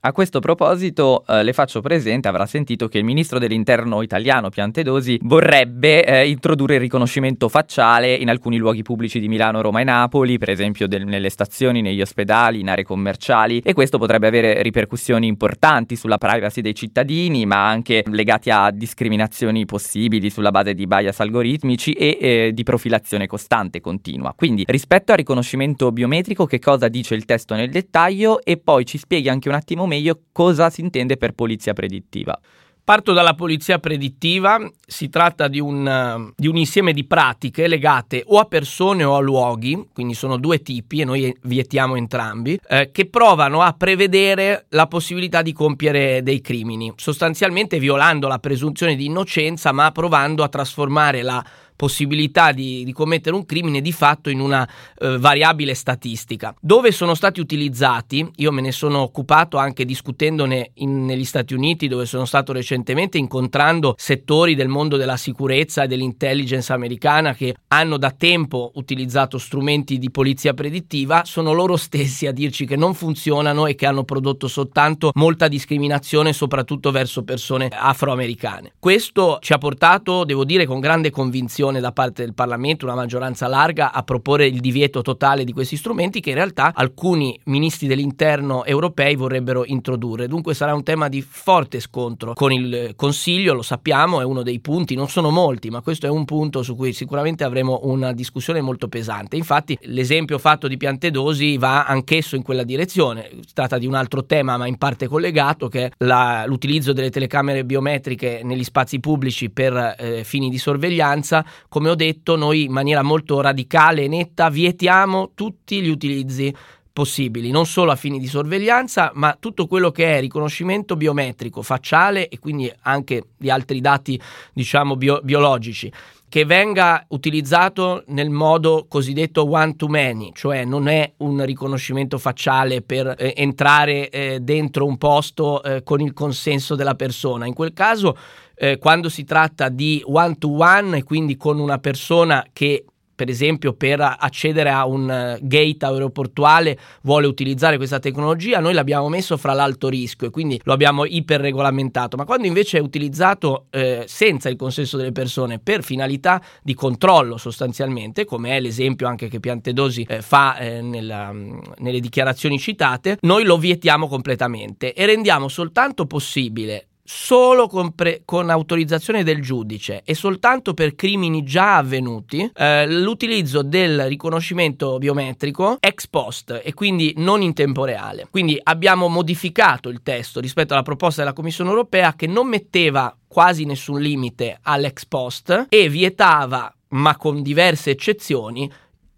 A 0.04 0.10
questo 0.10 0.40
proposito 0.40 1.24
eh, 1.28 1.44
le 1.44 1.52
faccio 1.52 1.80
presente, 1.80 2.26
avrà 2.26 2.44
sentito 2.44 2.88
che 2.88 2.98
il 2.98 3.04
ministro 3.04 3.38
dell'interno 3.38 4.02
italiano 4.02 4.48
Piantedosi 4.48 5.20
vorrebbe 5.22 6.04
eh, 6.04 6.28
introdurre 6.28 6.74
il 6.74 6.80
riconoscimento 6.80 7.48
facciale 7.48 8.12
in 8.12 8.28
alcuni 8.28 8.56
luoghi 8.56 8.82
pubblici 8.82 9.20
di 9.20 9.28
Milano, 9.28 9.60
Roma 9.60 9.78
e 9.78 9.84
Napoli, 9.84 10.38
per 10.38 10.50
esempio 10.50 10.88
del, 10.88 11.06
nelle 11.06 11.30
stazioni, 11.30 11.82
negli 11.82 12.00
ospedali, 12.00 12.58
in 12.58 12.68
aree 12.68 12.82
commerciali 12.82 13.60
e 13.64 13.74
questo 13.74 13.98
potrebbe 13.98 14.26
avere 14.26 14.60
ripercussioni 14.62 15.28
importanti 15.28 15.94
sulla 15.94 16.18
privacy 16.18 16.62
dei 16.62 16.74
cittadini, 16.74 17.46
ma 17.46 17.68
anche 17.68 18.02
legati 18.08 18.50
a 18.50 18.72
discriminazioni 18.72 19.66
possibili 19.66 20.30
sulla 20.30 20.50
base 20.50 20.74
di 20.74 20.84
bias 20.88 21.20
algoritmici 21.20 21.92
e 21.92 22.18
eh, 22.20 22.50
di 22.52 22.62
profilazione 22.64 23.28
costante 23.28 23.80
continua. 23.80 24.34
Quindi 24.36 24.64
rispetto 24.66 25.12
al 25.12 25.18
riconoscimento 25.18 25.92
biometrico 25.92 26.44
che 26.44 26.58
cosa 26.58 26.88
dice 26.88 27.14
il 27.14 27.24
testo 27.24 27.54
nel 27.54 27.70
dettaglio 27.70 28.42
e 28.42 28.56
poi 28.56 28.84
ci 28.84 28.98
spieghi 28.98 29.28
anche 29.28 29.48
un 29.48 29.54
attimo 29.54 29.90
meglio 29.92 30.20
cosa 30.32 30.70
si 30.70 30.80
intende 30.80 31.16
per 31.18 31.32
polizia 31.32 31.74
predittiva. 31.74 32.38
Parto 32.84 33.12
dalla 33.12 33.34
polizia 33.34 33.78
predittiva, 33.78 34.58
si 34.84 35.08
tratta 35.08 35.46
di 35.46 35.60
un, 35.60 36.32
di 36.34 36.48
un, 36.48 36.56
insieme 36.56 36.92
di 36.92 37.04
pratiche 37.04 37.68
legate 37.68 38.24
o 38.26 38.40
a 38.40 38.44
persone 38.44 39.04
o 39.04 39.14
a 39.14 39.20
luoghi, 39.20 39.86
quindi 39.92 40.14
sono 40.14 40.36
due 40.36 40.62
tipi 40.62 41.00
e 41.00 41.04
noi 41.04 41.32
vietiamo 41.42 41.94
entrambi, 41.94 42.58
eh, 42.68 42.90
che 42.90 43.06
provano 43.06 43.62
a 43.62 43.72
prevedere 43.72 44.66
la 44.70 44.88
possibilità 44.88 45.42
di 45.42 45.52
compiere 45.52 46.24
dei 46.24 46.40
crimini, 46.40 46.92
sostanzialmente 46.96 47.78
violando 47.78 48.26
la 48.26 48.40
presunzione 48.40 48.96
di 48.96 49.04
innocenza 49.04 49.70
ma 49.70 49.92
provando 49.92 50.42
a 50.42 50.48
trasformare 50.48 51.22
la 51.22 51.44
possibilità 51.82 52.52
di, 52.52 52.84
di 52.84 52.92
commettere 52.92 53.34
un 53.34 53.44
crimine 53.44 53.80
di 53.80 53.90
fatto 53.90 54.30
in 54.30 54.38
una 54.38 54.68
eh, 54.98 55.18
variabile 55.18 55.74
statistica. 55.74 56.54
Dove 56.60 56.92
sono 56.92 57.14
stati 57.14 57.40
utilizzati, 57.40 58.24
io 58.36 58.52
me 58.52 58.60
ne 58.60 58.70
sono 58.70 59.00
occupato 59.00 59.56
anche 59.56 59.84
discutendone 59.84 60.70
in, 60.74 61.04
negli 61.04 61.24
Stati 61.24 61.54
Uniti, 61.54 61.88
dove 61.88 62.06
sono 62.06 62.24
stato 62.24 62.52
recentemente, 62.52 63.18
incontrando 63.18 63.96
settori 63.98 64.54
del 64.54 64.68
mondo 64.68 64.96
della 64.96 65.16
sicurezza 65.16 65.82
e 65.82 65.88
dell'intelligence 65.88 66.72
americana 66.72 67.34
che 67.34 67.56
hanno 67.66 67.96
da 67.96 68.12
tempo 68.12 68.70
utilizzato 68.74 69.36
strumenti 69.38 69.98
di 69.98 70.12
polizia 70.12 70.54
predittiva, 70.54 71.22
sono 71.24 71.52
loro 71.52 71.76
stessi 71.76 72.28
a 72.28 72.32
dirci 72.32 72.64
che 72.64 72.76
non 72.76 72.94
funzionano 72.94 73.66
e 73.66 73.74
che 73.74 73.86
hanno 73.86 74.04
prodotto 74.04 74.46
soltanto 74.46 75.10
molta 75.14 75.48
discriminazione, 75.48 76.32
soprattutto 76.32 76.92
verso 76.92 77.24
persone 77.24 77.70
afroamericane. 77.72 78.74
Questo 78.78 79.38
ci 79.40 79.52
ha 79.52 79.58
portato, 79.58 80.22
devo 80.22 80.44
dire, 80.44 80.64
con 80.64 80.78
grande 80.78 81.10
convinzione 81.10 81.70
decisione 81.72 81.80
da 81.80 81.92
parte 81.92 82.22
del 82.22 82.34
Parlamento, 82.34 82.84
una 82.84 82.94
maggioranza 82.94 83.46
larga, 83.46 83.92
a 83.92 84.02
proporre 84.02 84.46
il 84.46 84.60
divieto 84.60 85.02
totale 85.02 85.44
di 85.44 85.52
questi 85.52 85.76
strumenti 85.76 86.20
che 86.20 86.30
in 86.30 86.36
realtà 86.36 86.72
alcuni 86.74 87.38
ministri 87.44 87.86
dell'interno 87.86 88.64
europei 88.64 89.16
vorrebbero 89.16 89.64
introdurre. 89.64 90.28
Dunque 90.28 90.54
sarà 90.54 90.74
un 90.74 90.82
tema 90.82 91.08
di 91.08 91.22
forte 91.22 91.80
scontro 91.80 92.34
con 92.34 92.52
il 92.52 92.92
Consiglio, 92.96 93.54
lo 93.54 93.62
sappiamo, 93.62 94.20
è 94.20 94.24
uno 94.24 94.42
dei 94.42 94.60
punti, 94.60 94.94
non 94.94 95.08
sono 95.08 95.30
molti, 95.30 95.70
ma 95.70 95.80
questo 95.80 96.06
è 96.06 96.10
un 96.10 96.24
punto 96.24 96.62
su 96.62 96.76
cui 96.76 96.92
sicuramente 96.92 97.44
avremo 97.44 97.80
una 97.84 98.12
discussione 98.12 98.60
molto 98.60 98.88
pesante. 98.88 99.36
Infatti 99.36 99.78
l'esempio 99.82 100.38
fatto 100.38 100.68
di 100.68 100.76
Piantedosi 100.76 101.56
va 101.56 101.84
anch'esso 101.84 102.36
in 102.36 102.42
quella 102.42 102.64
direzione. 102.64 103.30
Si 103.46 103.54
tratta 103.54 103.78
di 103.78 103.86
un 103.86 103.94
altro 103.94 104.24
tema, 104.24 104.56
ma 104.56 104.66
in 104.66 104.76
parte 104.76 105.06
collegato, 105.06 105.68
che 105.68 105.86
è 105.86 105.90
la, 105.98 106.44
l'utilizzo 106.46 106.92
delle 106.92 107.10
telecamere 107.10 107.64
biometriche 107.64 108.40
negli 108.42 108.64
spazi 108.64 109.00
pubblici 109.00 109.50
per 109.50 109.96
eh, 109.98 110.24
fini 110.24 110.50
di 110.50 110.58
sorveglianza 110.58 111.44
come 111.68 111.90
ho 111.90 111.94
detto, 111.94 112.36
noi 112.36 112.64
in 112.64 112.72
maniera 112.72 113.02
molto 113.02 113.40
radicale 113.40 114.04
e 114.04 114.08
netta 114.08 114.48
vietiamo 114.48 115.32
tutti 115.34 115.80
gli 115.80 115.88
utilizzi 115.88 116.54
possibili, 116.92 117.50
non 117.50 117.66
solo 117.66 117.90
a 117.90 117.96
fini 117.96 118.18
di 118.18 118.26
sorveglianza, 118.26 119.12
ma 119.14 119.36
tutto 119.40 119.66
quello 119.66 119.90
che 119.90 120.16
è 120.16 120.20
riconoscimento 120.20 120.96
biometrico, 120.96 121.62
facciale 121.62 122.28
e 122.28 122.38
quindi 122.38 122.70
anche 122.82 123.28
di 123.36 123.50
altri 123.50 123.80
dati, 123.80 124.20
diciamo, 124.52 124.96
bio- 124.96 125.20
biologici 125.22 125.90
che 126.32 126.46
venga 126.46 127.04
utilizzato 127.08 128.04
nel 128.06 128.30
modo 128.30 128.86
cosiddetto 128.88 129.46
one 129.50 129.76
to 129.76 129.86
many, 129.86 130.30
cioè 130.32 130.64
non 130.64 130.88
è 130.88 131.12
un 131.18 131.44
riconoscimento 131.44 132.16
facciale 132.16 132.80
per 132.80 133.14
eh, 133.18 133.34
entrare 133.36 134.08
eh, 134.08 134.40
dentro 134.40 134.86
un 134.86 134.96
posto 134.96 135.62
eh, 135.62 135.82
con 135.82 136.00
il 136.00 136.14
consenso 136.14 136.74
della 136.74 136.94
persona. 136.94 137.44
In 137.44 137.52
quel 137.52 137.74
caso, 137.74 138.16
eh, 138.54 138.78
quando 138.78 139.10
si 139.10 139.24
tratta 139.24 139.68
di 139.68 140.02
one 140.06 140.38
to 140.38 140.56
one 140.56 140.96
e 140.96 141.02
quindi 141.02 141.36
con 141.36 141.58
una 141.58 141.76
persona 141.76 142.46
che 142.50 142.86
per 143.14 143.28
esempio 143.28 143.72
per 143.72 144.00
accedere 144.00 144.70
a 144.70 144.86
un 144.86 145.38
gate 145.40 145.84
aeroportuale 145.84 146.78
vuole 147.02 147.26
utilizzare 147.26 147.76
questa 147.76 147.98
tecnologia, 147.98 148.60
noi 148.60 148.72
l'abbiamo 148.72 149.08
messo 149.08 149.36
fra 149.36 149.52
l'alto 149.52 149.88
rischio 149.88 150.28
e 150.28 150.30
quindi 150.30 150.60
lo 150.64 150.72
abbiamo 150.72 151.04
iperregolamentato, 151.04 152.16
ma 152.16 152.24
quando 152.24 152.46
invece 152.46 152.78
è 152.78 152.80
utilizzato 152.80 153.66
eh, 153.70 154.04
senza 154.06 154.48
il 154.48 154.56
consenso 154.56 154.96
delle 154.96 155.12
persone 155.12 155.58
per 155.58 155.82
finalità 155.82 156.40
di 156.62 156.74
controllo 156.74 157.36
sostanzialmente, 157.36 158.24
come 158.24 158.56
è 158.56 158.60
l'esempio 158.60 159.06
anche 159.06 159.28
che 159.28 159.40
Piantedosi 159.40 160.06
eh, 160.08 160.22
fa 160.22 160.56
eh, 160.56 160.80
nella, 160.80 161.32
nelle 161.32 162.00
dichiarazioni 162.00 162.58
citate, 162.58 163.18
noi 163.22 163.44
lo 163.44 163.58
vietiamo 163.58 164.06
completamente 164.06 164.92
e 164.94 165.06
rendiamo 165.06 165.48
soltanto 165.48 166.06
possibile 166.06 166.86
solo 167.04 167.66
con, 167.66 167.94
pre- 167.94 168.22
con, 168.24 168.48
autorizzazione 168.48 169.24
del 169.24 169.42
giudice 169.42 170.02
e 170.04 170.14
soltanto 170.14 170.72
per 170.74 170.94
crimini 170.94 171.42
già 171.42 171.76
avvenuti 171.76 172.48
eh, 172.54 172.86
l'utilizzo 172.86 173.62
del 173.62 174.06
riconoscimento 174.06 174.98
biometrico 174.98 175.78
ex 175.80 176.06
post 176.06 176.60
e 176.62 176.74
quindi 176.74 177.14
non 177.16 177.42
in 177.42 177.54
tempo 177.54 177.84
reale. 177.84 178.26
Quindi 178.30 178.58
abbiamo 178.62 179.08
modificato 179.08 179.88
il 179.88 180.02
testo 180.02 180.40
rispetto 180.40 180.74
alla 180.74 180.82
proposta 180.82 181.22
della 181.22 181.34
Commissione 181.34 181.70
europea 181.70 182.14
che 182.14 182.26
non 182.26 182.48
metteva 182.48 183.14
quasi 183.26 183.64
nessun 183.64 184.00
limite 184.00 184.58
all'ex 184.62 185.06
post 185.06 185.66
e 185.68 185.88
vietava, 185.88 186.72
ma 186.88 187.16
con 187.16 187.42
diverse 187.42 187.90
eccezioni, 187.90 188.70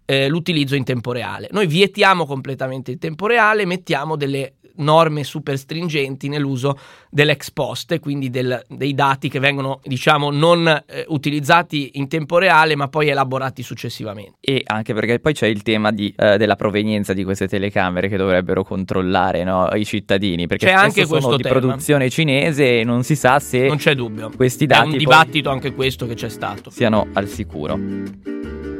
eh, 0.05 0.27
l'utilizzo 0.27 0.75
in 0.75 0.83
tempo 0.83 1.11
reale. 1.11 1.49
Noi 1.51 1.67
vietiamo 1.67 2.25
completamente 2.25 2.91
il 2.91 2.97
tempo 2.97 3.27
reale, 3.27 3.65
mettiamo 3.65 4.15
delle 4.15 4.55
norme 4.77 5.23
super 5.23 5.57
stringenti 5.57 6.27
nell'uso 6.27 6.77
dell'ex 7.09 7.51
post 7.51 7.93
e 7.93 7.99
quindi 7.99 8.29
del, 8.29 8.61
dei 8.67 8.93
dati 8.93 9.29
che 9.29 9.39
vengono 9.39 9.79
diciamo 9.83 10.31
non 10.31 10.67
eh, 10.67 11.05
utilizzati 11.07 11.91
in 11.93 12.07
tempo 12.07 12.37
reale 12.37 12.75
ma 12.75 12.87
poi 12.87 13.09
elaborati 13.09 13.63
successivamente. 13.63 14.37
E 14.39 14.61
anche 14.65 14.93
perché 14.93 15.19
poi 15.19 15.33
c'è 15.33 15.47
il 15.47 15.61
tema 15.61 15.91
di, 15.91 16.13
eh, 16.17 16.37
della 16.37 16.55
provenienza 16.55 17.13
di 17.13 17.23
queste 17.23 17.47
telecamere 17.47 18.09
che 18.09 18.17
dovrebbero 18.17 18.63
controllare 18.63 19.43
no, 19.43 19.69
i 19.73 19.85
cittadini 19.85 20.47
perché 20.47 20.65
c'è 20.67 20.73
anche 20.73 21.05
questo 21.05 21.21
sono 21.21 21.37
di 21.37 21.43
tema. 21.43 21.59
produzione 21.59 22.09
cinese 22.09 22.79
e 22.79 22.83
non 22.83 23.03
si 23.03 23.15
sa 23.15 23.39
se 23.39 23.67
non 23.67 23.77
c'è 23.77 23.95
dubbio. 23.95 24.31
questi 24.35 24.65
dati 24.65 24.89
è 24.89 24.91
un 24.91 24.97
dibattito 24.97 25.49
anche 25.49 25.73
questo 25.73 26.05
che 26.05 26.15
c'è 26.15 26.29
stato 26.29 26.69
siano 26.69 27.07
al 27.13 27.27
sicuro. 27.27 28.74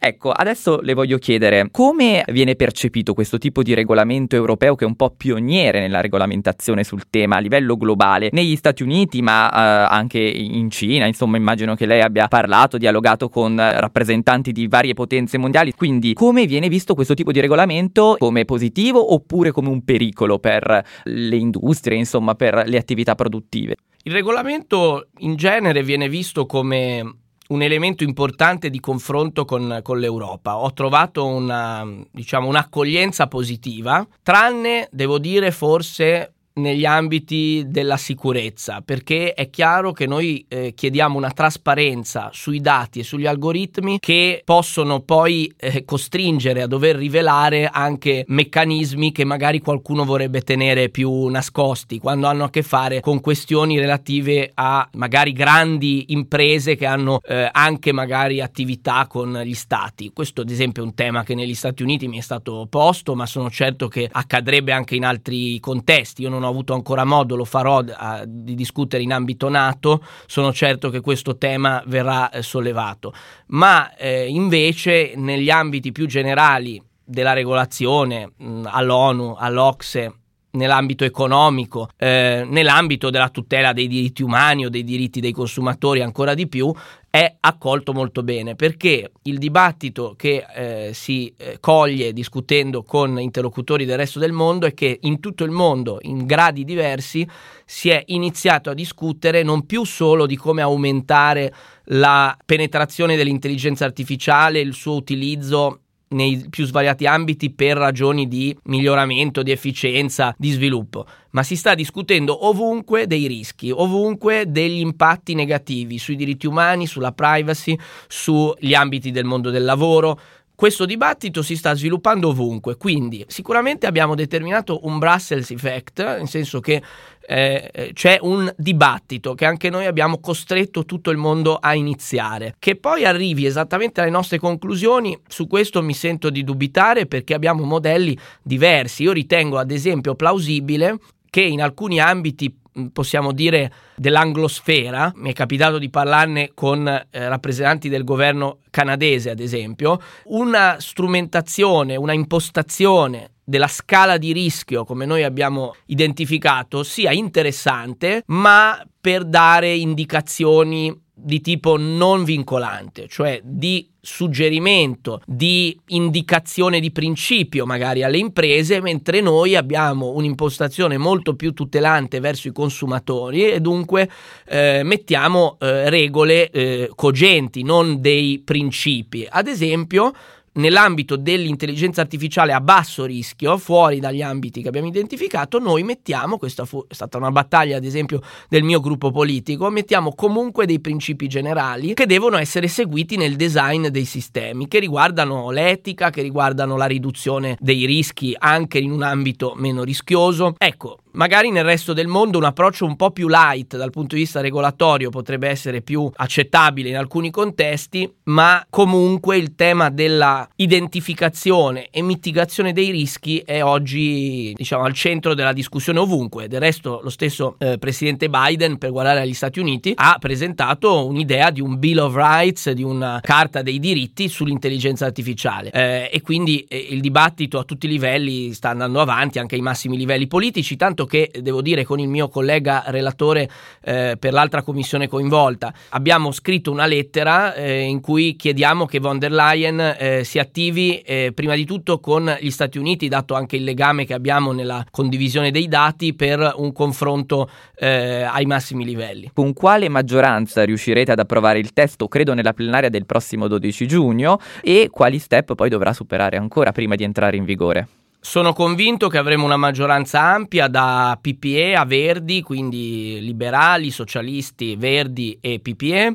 Ecco, 0.00 0.30
adesso 0.30 0.80
le 0.80 0.94
voglio 0.94 1.18
chiedere 1.18 1.68
come 1.72 2.22
viene 2.28 2.54
percepito 2.54 3.14
questo 3.14 3.36
tipo 3.36 3.62
di 3.62 3.74
regolamento 3.74 4.36
europeo 4.36 4.76
che 4.76 4.84
è 4.84 4.86
un 4.86 4.94
po' 4.94 5.10
pioniere 5.10 5.80
nella 5.80 6.00
regolamentazione 6.00 6.84
sul 6.84 7.10
tema 7.10 7.36
a 7.36 7.40
livello 7.40 7.76
globale? 7.76 8.28
Negli 8.30 8.54
Stati 8.54 8.84
Uniti, 8.84 9.20
ma 9.22 9.50
eh, 9.50 9.92
anche 9.92 10.20
in 10.20 10.70
Cina, 10.70 11.06
insomma, 11.06 11.36
immagino 11.36 11.74
che 11.74 11.86
lei 11.86 12.00
abbia 12.00 12.28
parlato, 12.28 12.78
dialogato 12.78 13.28
con 13.28 13.56
rappresentanti 13.56 14.52
di 14.52 14.68
varie 14.68 14.94
potenze 14.94 15.36
mondiali, 15.36 15.72
quindi 15.74 16.12
come 16.12 16.46
viene 16.46 16.68
visto 16.68 16.94
questo 16.94 17.14
tipo 17.14 17.32
di 17.32 17.40
regolamento? 17.40 18.14
Come 18.18 18.44
positivo 18.44 19.14
oppure 19.14 19.50
come 19.50 19.68
un 19.68 19.82
pericolo 19.82 20.38
per 20.38 20.84
le 21.04 21.36
industrie, 21.36 21.98
insomma, 21.98 22.34
per 22.34 22.62
le 22.66 22.78
attività 22.78 23.16
produttive? 23.16 23.74
Il 24.04 24.12
regolamento 24.12 25.08
in 25.18 25.34
genere 25.34 25.82
viene 25.82 26.08
visto 26.08 26.46
come 26.46 27.02
un 27.48 27.62
elemento 27.62 28.04
importante 28.04 28.70
di 28.70 28.80
confronto 28.80 29.44
con, 29.44 29.80
con, 29.82 29.98
l'Europa. 29.98 30.58
Ho 30.58 30.72
trovato 30.72 31.26
una, 31.26 31.86
diciamo, 32.10 32.48
un'accoglienza 32.48 33.26
positiva, 33.26 34.06
tranne, 34.22 34.88
devo 34.90 35.18
dire, 35.18 35.50
forse 35.50 36.34
negli 36.58 36.84
ambiti 36.84 37.64
della 37.66 37.96
sicurezza, 37.96 38.82
perché 38.84 39.32
è 39.32 39.50
chiaro 39.50 39.92
che 39.92 40.06
noi 40.06 40.44
eh, 40.48 40.74
chiediamo 40.74 41.16
una 41.16 41.30
trasparenza 41.30 42.30
sui 42.32 42.60
dati 42.60 43.00
e 43.00 43.04
sugli 43.04 43.26
algoritmi 43.26 43.98
che 43.98 44.42
possono 44.44 45.00
poi 45.00 45.52
eh, 45.56 45.84
costringere 45.84 46.62
a 46.62 46.66
dover 46.66 46.96
rivelare 46.96 47.66
anche 47.66 48.24
meccanismi 48.26 49.12
che 49.12 49.24
magari 49.24 49.60
qualcuno 49.60 50.04
vorrebbe 50.04 50.42
tenere 50.42 50.88
più 50.88 51.26
nascosti 51.26 51.98
quando 51.98 52.26
hanno 52.26 52.44
a 52.44 52.50
che 52.50 52.62
fare 52.62 53.00
con 53.00 53.20
questioni 53.20 53.78
relative 53.78 54.50
a 54.54 54.88
magari 54.92 55.32
grandi 55.32 56.06
imprese 56.08 56.76
che 56.76 56.86
hanno 56.86 57.20
eh, 57.26 57.48
anche 57.50 57.92
magari 57.92 58.40
attività 58.40 59.06
con 59.06 59.40
gli 59.44 59.54
stati. 59.54 60.10
Questo 60.12 60.42
ad 60.42 60.50
esempio 60.50 60.82
è 60.82 60.86
un 60.86 60.94
tema 60.94 61.22
che 61.22 61.34
negli 61.34 61.54
Stati 61.54 61.82
Uniti 61.82 62.08
mi 62.08 62.18
è 62.18 62.22
stato 62.22 62.66
posto, 62.68 63.14
ma 63.14 63.26
sono 63.26 63.50
certo 63.50 63.88
che 63.88 64.08
accadrebbe 64.10 64.72
anche 64.72 64.96
in 64.96 65.04
altri 65.04 65.58
contesti. 65.60 66.22
Io 66.22 66.28
non 66.28 66.42
ho 66.42 66.47
ho 66.48 66.50
avuto 66.50 66.74
ancora 66.74 67.04
modo, 67.04 67.36
lo 67.36 67.44
farò 67.44 67.82
a, 67.86 68.24
di 68.26 68.54
discutere 68.54 69.02
in 69.02 69.12
ambito 69.12 69.48
NATO, 69.48 70.04
sono 70.26 70.52
certo 70.52 70.90
che 70.90 71.00
questo 71.00 71.36
tema 71.36 71.82
verrà 71.86 72.30
eh, 72.30 72.42
sollevato. 72.42 73.12
Ma 73.48 73.94
eh, 73.94 74.26
invece 74.26 75.12
negli 75.16 75.50
ambiti 75.50 75.92
più 75.92 76.06
generali 76.06 76.82
della 77.04 77.32
regolazione 77.32 78.32
mh, 78.36 78.64
all'ONU, 78.66 79.36
all'Ocse, 79.38 80.12
nell'ambito 80.50 81.04
economico, 81.04 81.90
eh, 81.96 82.44
nell'ambito 82.46 83.10
della 83.10 83.28
tutela 83.28 83.72
dei 83.72 83.86
diritti 83.86 84.22
umani 84.22 84.66
o 84.66 84.70
dei 84.70 84.84
diritti 84.84 85.20
dei 85.20 85.32
consumatori 85.32 86.02
ancora 86.02 86.34
di 86.34 86.48
più, 86.48 86.72
è 87.10 87.36
accolto 87.40 87.94
molto 87.94 88.22
bene 88.22 88.54
perché 88.54 89.12
il 89.22 89.38
dibattito 89.38 90.14
che 90.16 90.44
eh, 90.54 90.90
si 90.92 91.32
eh, 91.36 91.56
coglie 91.58 92.12
discutendo 92.12 92.82
con 92.82 93.18
interlocutori 93.18 93.86
del 93.86 93.96
resto 93.96 94.18
del 94.18 94.32
mondo 94.32 94.66
è 94.66 94.74
che 94.74 94.98
in 95.02 95.18
tutto 95.18 95.44
il 95.44 95.50
mondo, 95.50 95.98
in 96.02 96.26
gradi 96.26 96.64
diversi, 96.64 97.26
si 97.64 97.88
è 97.88 98.02
iniziato 98.08 98.70
a 98.70 98.74
discutere 98.74 99.42
non 99.42 99.64
più 99.64 99.84
solo 99.84 100.26
di 100.26 100.36
come 100.36 100.60
aumentare 100.60 101.52
la 101.90 102.36
penetrazione 102.44 103.16
dell'intelligenza 103.16 103.86
artificiale, 103.86 104.60
il 104.60 104.74
suo 104.74 104.94
utilizzo 104.94 105.80
nei 106.10 106.46
più 106.48 106.64
svariati 106.64 107.06
ambiti 107.06 107.50
per 107.50 107.76
ragioni 107.76 108.28
di 108.28 108.56
miglioramento, 108.64 109.42
di 109.42 109.50
efficienza, 109.50 110.34
di 110.38 110.50
sviluppo, 110.50 111.06
ma 111.30 111.42
si 111.42 111.56
sta 111.56 111.74
discutendo 111.74 112.46
ovunque 112.46 113.06
dei 113.06 113.26
rischi, 113.26 113.70
ovunque 113.70 114.44
degli 114.48 114.80
impatti 114.80 115.34
negativi 115.34 115.98
sui 115.98 116.16
diritti 116.16 116.46
umani, 116.46 116.86
sulla 116.86 117.12
privacy, 117.12 117.76
sugli 118.06 118.74
ambiti 118.74 119.10
del 119.10 119.24
mondo 119.24 119.50
del 119.50 119.64
lavoro, 119.64 120.18
questo 120.58 120.86
dibattito 120.86 121.40
si 121.40 121.54
sta 121.54 121.72
sviluppando 121.74 122.30
ovunque, 122.30 122.76
quindi 122.76 123.24
sicuramente 123.28 123.86
abbiamo 123.86 124.16
determinato 124.16 124.80
un 124.88 124.98
Brussels 124.98 125.52
effect, 125.52 126.04
nel 126.04 126.26
senso 126.26 126.58
che 126.58 126.82
eh, 127.28 127.70
eh, 127.72 127.92
c'è 127.92 128.18
un 128.22 128.52
dibattito 128.56 129.34
che 129.34 129.44
anche 129.44 129.70
noi 129.70 129.86
abbiamo 129.86 130.18
costretto 130.18 130.84
tutto 130.84 131.10
il 131.12 131.16
mondo 131.16 131.54
a 131.54 131.76
iniziare. 131.76 132.56
Che 132.58 132.74
poi 132.74 133.04
arrivi 133.04 133.46
esattamente 133.46 134.00
alle 134.00 134.10
nostre 134.10 134.40
conclusioni, 134.40 135.16
su 135.28 135.46
questo 135.46 135.80
mi 135.80 135.94
sento 135.94 136.28
di 136.28 136.42
dubitare 136.42 137.06
perché 137.06 137.34
abbiamo 137.34 137.62
modelli 137.62 138.18
diversi. 138.42 139.04
Io 139.04 139.12
ritengo 139.12 139.58
ad 139.58 139.70
esempio 139.70 140.16
plausibile 140.16 140.98
che 141.30 141.42
in 141.42 141.62
alcuni 141.62 142.00
ambiti 142.00 142.52
possiamo 142.92 143.32
dire 143.32 143.72
dell'anglosfera, 143.96 145.12
mi 145.16 145.30
è 145.30 145.32
capitato 145.32 145.78
di 145.78 145.90
parlarne 145.90 146.52
con 146.54 146.86
eh, 146.86 147.06
rappresentanti 147.28 147.88
del 147.88 148.04
governo 148.04 148.58
canadese 148.70 149.30
ad 149.30 149.40
esempio, 149.40 150.00
una 150.24 150.76
strumentazione, 150.78 151.96
una 151.96 152.12
impostazione 152.12 153.32
della 153.48 153.66
scala 153.66 154.18
di 154.18 154.32
rischio 154.32 154.84
come 154.84 155.06
noi 155.06 155.22
abbiamo 155.24 155.74
identificato 155.86 156.82
sia 156.82 157.12
interessante 157.12 158.22
ma 158.26 158.86
per 159.00 159.24
dare 159.24 159.74
indicazioni 159.74 160.94
di 161.20 161.40
tipo 161.40 161.76
non 161.76 162.22
vincolante, 162.22 163.08
cioè 163.08 163.40
di 163.42 163.88
suggerimento, 164.00 165.20
di 165.26 165.78
indicazione 165.88 166.80
di 166.80 166.92
principio 166.92 167.66
magari 167.66 168.04
alle 168.04 168.18
imprese, 168.18 168.80
mentre 168.80 169.20
noi 169.20 169.56
abbiamo 169.56 170.12
un'impostazione 170.14 170.96
molto 170.96 171.34
più 171.34 171.52
tutelante 171.52 172.20
verso 172.20 172.48
i 172.48 172.52
consumatori 172.52 173.50
e 173.50 173.60
dunque 173.60 174.08
eh, 174.46 174.82
mettiamo 174.84 175.56
eh, 175.58 175.90
regole 175.90 176.50
eh, 176.50 176.90
cogenti, 176.94 177.62
non 177.62 178.00
dei 178.00 178.40
principi. 178.44 179.26
Ad 179.28 179.48
esempio, 179.48 180.12
nell'ambito 180.58 181.16
dell'intelligenza 181.16 182.00
artificiale 182.00 182.52
a 182.52 182.60
basso 182.60 183.04
rischio, 183.04 183.58
fuori 183.58 183.98
dagli 183.98 184.22
ambiti 184.22 184.62
che 184.62 184.68
abbiamo 184.68 184.88
identificato, 184.88 185.58
noi 185.58 185.82
mettiamo, 185.82 186.38
questa 186.38 186.64
fu, 186.64 186.84
è 186.86 186.94
stata 186.94 187.16
una 187.16 187.30
battaglia 187.30 187.76
ad 187.76 187.84
esempio 187.84 188.20
del 188.48 188.62
mio 188.62 188.80
gruppo 188.80 189.10
politico, 189.10 189.70
mettiamo 189.70 190.14
comunque 190.14 190.66
dei 190.66 190.80
principi 190.80 191.26
generali 191.26 191.94
che 191.94 192.06
devono 192.06 192.36
essere 192.36 192.68
seguiti 192.68 193.16
nel 193.16 193.36
design 193.36 193.88
dei 193.88 194.04
sistemi, 194.04 194.68
che 194.68 194.78
riguardano 194.78 195.50
l'etica, 195.50 196.10
che 196.10 196.22
riguardano 196.22 196.76
la 196.76 196.86
riduzione 196.86 197.56
dei 197.60 197.86
rischi 197.86 198.34
anche 198.38 198.78
in 198.78 198.90
un 198.90 199.02
ambito 199.02 199.54
meno 199.56 199.82
rischioso. 199.82 200.54
Ecco, 200.58 200.98
Magari 201.18 201.50
nel 201.50 201.64
resto 201.64 201.94
del 201.94 202.06
mondo 202.06 202.38
un 202.38 202.44
approccio 202.44 202.84
un 202.84 202.94
po' 202.94 203.10
più 203.10 203.26
light 203.26 203.76
dal 203.76 203.90
punto 203.90 204.14
di 204.14 204.20
vista 204.20 204.40
regolatorio 204.40 205.10
potrebbe 205.10 205.48
essere 205.48 205.82
più 205.82 206.08
accettabile 206.14 206.90
in 206.90 206.96
alcuni 206.96 207.32
contesti, 207.32 208.08
ma 208.26 208.64
comunque 208.70 209.36
il 209.36 209.56
tema 209.56 209.90
della 209.90 210.48
identificazione 210.54 211.88
e 211.90 212.02
mitigazione 212.02 212.72
dei 212.72 212.92
rischi 212.92 213.38
è 213.40 213.64
oggi 213.64 214.52
diciamo 214.54 214.84
al 214.84 214.92
centro 214.92 215.34
della 215.34 215.52
discussione 215.52 215.98
ovunque. 215.98 216.46
Del 216.46 216.60
resto 216.60 217.00
lo 217.02 217.10
stesso 217.10 217.56
eh, 217.58 217.78
presidente 217.78 218.28
Biden 218.28 218.78
per 218.78 218.92
guardare 218.92 219.22
agli 219.22 219.34
Stati 219.34 219.58
Uniti 219.58 219.94
ha 219.96 220.18
presentato 220.20 221.04
un'idea 221.04 221.50
di 221.50 221.60
un 221.60 221.80
Bill 221.80 221.98
of 221.98 222.14
Rights, 222.14 222.70
di 222.70 222.84
una 222.84 223.18
carta 223.20 223.62
dei 223.62 223.80
diritti 223.80 224.28
sull'intelligenza 224.28 225.06
artificiale 225.06 225.72
eh, 225.72 226.10
e 226.12 226.22
quindi 226.22 226.60
eh, 226.68 226.76
il 226.90 227.00
dibattito 227.00 227.58
a 227.58 227.64
tutti 227.64 227.86
i 227.86 227.88
livelli 227.88 228.52
sta 228.52 228.68
andando 228.68 229.00
avanti 229.00 229.40
anche 229.40 229.56
ai 229.56 229.62
massimi 229.62 229.96
livelli 229.96 230.28
politici, 230.28 230.76
tanto 230.76 231.06
che 231.08 231.32
devo 231.40 231.60
dire 231.60 231.84
con 231.84 231.98
il 231.98 232.06
mio 232.06 232.28
collega 232.28 232.84
relatore 232.86 233.50
eh, 233.82 234.16
per 234.16 234.32
l'altra 234.32 234.62
commissione 234.62 235.08
coinvolta 235.08 235.74
abbiamo 235.90 236.30
scritto 236.30 236.70
una 236.70 236.86
lettera 236.86 237.54
eh, 237.54 237.80
in 237.80 238.00
cui 238.00 238.36
chiediamo 238.36 238.86
che 238.86 239.00
von 239.00 239.18
der 239.18 239.32
Leyen 239.32 239.96
eh, 239.98 240.24
si 240.24 240.38
attivi 240.38 241.00
eh, 241.00 241.32
prima 241.34 241.54
di 241.54 241.64
tutto 241.64 241.98
con 241.98 242.36
gli 242.40 242.50
Stati 242.50 242.78
Uniti, 242.78 243.08
dato 243.08 243.34
anche 243.34 243.56
il 243.56 243.64
legame 243.64 244.04
che 244.04 244.14
abbiamo 244.14 244.52
nella 244.52 244.84
condivisione 244.90 245.50
dei 245.50 245.68
dati 245.68 246.14
per 246.14 246.54
un 246.56 246.72
confronto 246.72 247.48
eh, 247.76 248.22
ai 248.22 248.46
massimi 248.46 248.84
livelli. 248.84 249.30
Con 249.32 249.52
quale 249.52 249.88
maggioranza 249.88 250.64
riuscirete 250.64 251.12
ad 251.12 251.18
approvare 251.18 251.58
il 251.58 251.72
testo, 251.72 252.08
credo 252.08 252.34
nella 252.34 252.52
plenaria 252.52 252.88
del 252.88 253.06
prossimo 253.06 253.48
12 253.48 253.86
giugno, 253.86 254.38
e 254.62 254.88
quali 254.90 255.18
step 255.18 255.54
poi 255.54 255.68
dovrà 255.68 255.92
superare 255.92 256.36
ancora 256.36 256.72
prima 256.72 256.94
di 256.94 257.04
entrare 257.04 257.36
in 257.36 257.44
vigore? 257.44 257.97
Sono 258.28 258.52
convinto 258.52 259.08
che 259.08 259.16
avremo 259.16 259.46
una 259.46 259.56
maggioranza 259.56 260.20
ampia 260.20 260.68
da 260.68 261.18
PPE 261.18 261.74
a 261.74 261.86
Verdi, 261.86 262.42
quindi 262.42 263.20
liberali, 263.22 263.90
socialisti, 263.90 264.76
Verdi 264.76 265.38
e 265.40 265.60
PPE, 265.60 266.14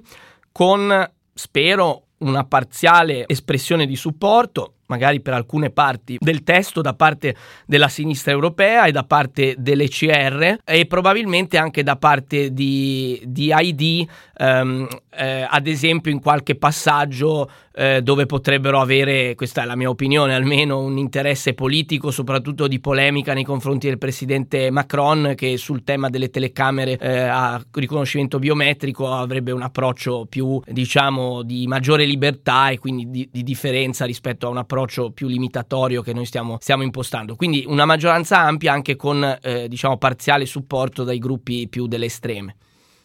con, 0.52 1.12
spero, 1.34 2.04
una 2.20 2.44
parziale 2.44 3.24
espressione 3.28 3.88
di 3.88 3.96
supporto 3.96 4.76
magari 4.94 5.22
per 5.22 5.34
alcune 5.34 5.72
parti 5.72 6.18
del 6.20 6.44
testo 6.44 6.82
da 6.82 6.94
parte 6.94 7.36
della 7.66 7.88
sinistra 7.88 8.32
europea 8.32 8.86
e 8.86 8.92
da 8.92 9.04
parte 9.04 9.56
dell'ECR 9.58 10.58
e 10.64 10.86
probabilmente 10.86 11.58
anche 11.58 11.82
da 11.82 11.96
parte 11.96 12.54
di, 12.54 13.20
di 13.26 13.52
ID, 13.52 14.08
ehm, 14.38 14.88
eh, 15.16 15.48
ad 15.50 15.66
esempio 15.66 16.12
in 16.12 16.22
qualche 16.22 16.56
passaggio 16.56 17.50
eh, 17.74 18.02
dove 18.02 18.26
potrebbero 18.26 18.80
avere, 18.80 19.36
questa 19.36 19.64
è 19.64 19.66
la 19.66 19.76
mia 19.76 19.90
opinione 19.90 20.36
almeno, 20.36 20.80
un 20.80 20.98
interesse 20.98 21.54
politico, 21.54 22.12
soprattutto 22.12 22.68
di 22.68 22.80
polemica 22.80 23.34
nei 23.34 23.44
confronti 23.44 23.88
del 23.88 23.98
presidente 23.98 24.70
Macron 24.70 25.34
che 25.36 25.58
sul 25.58 25.84
tema 25.84 26.10
delle 26.10 26.30
telecamere 26.30 26.98
eh, 26.98 27.20
a 27.20 27.62
riconoscimento 27.72 28.40
biometrico 28.40 29.12
avrebbe 29.12 29.52
un 29.52 29.64
approccio 29.64 30.26
più 30.30 30.62
diciamo 30.66 31.42
di 31.42 31.66
maggiore 31.68 32.06
libertà 32.06 32.70
e 32.70 32.78
quindi 32.78 33.10
di, 33.10 33.28
di 33.32 33.44
differenza 33.44 34.06
rispetto 34.06 34.48
a 34.48 34.50
un 34.50 34.58
approccio 34.58 35.12
più 35.12 35.28
limitatorio 35.28 36.02
che 36.02 36.14
noi 36.14 36.26
stiamo, 36.26 36.58
stiamo 36.60 36.84
impostando. 36.84 37.36
Quindi 37.36 37.64
una 37.68 37.86
maggioranza 37.86 38.40
ampia 38.40 38.72
anche 38.72 38.96
con 38.96 39.40
eh, 39.42 39.68
diciamo 39.68 39.98
parziale 39.98 40.46
supporto 40.46 41.04
dai 41.04 41.18
gruppi 41.18 41.68
più 41.68 41.88
delle 41.88 42.06
estreme 42.06 42.56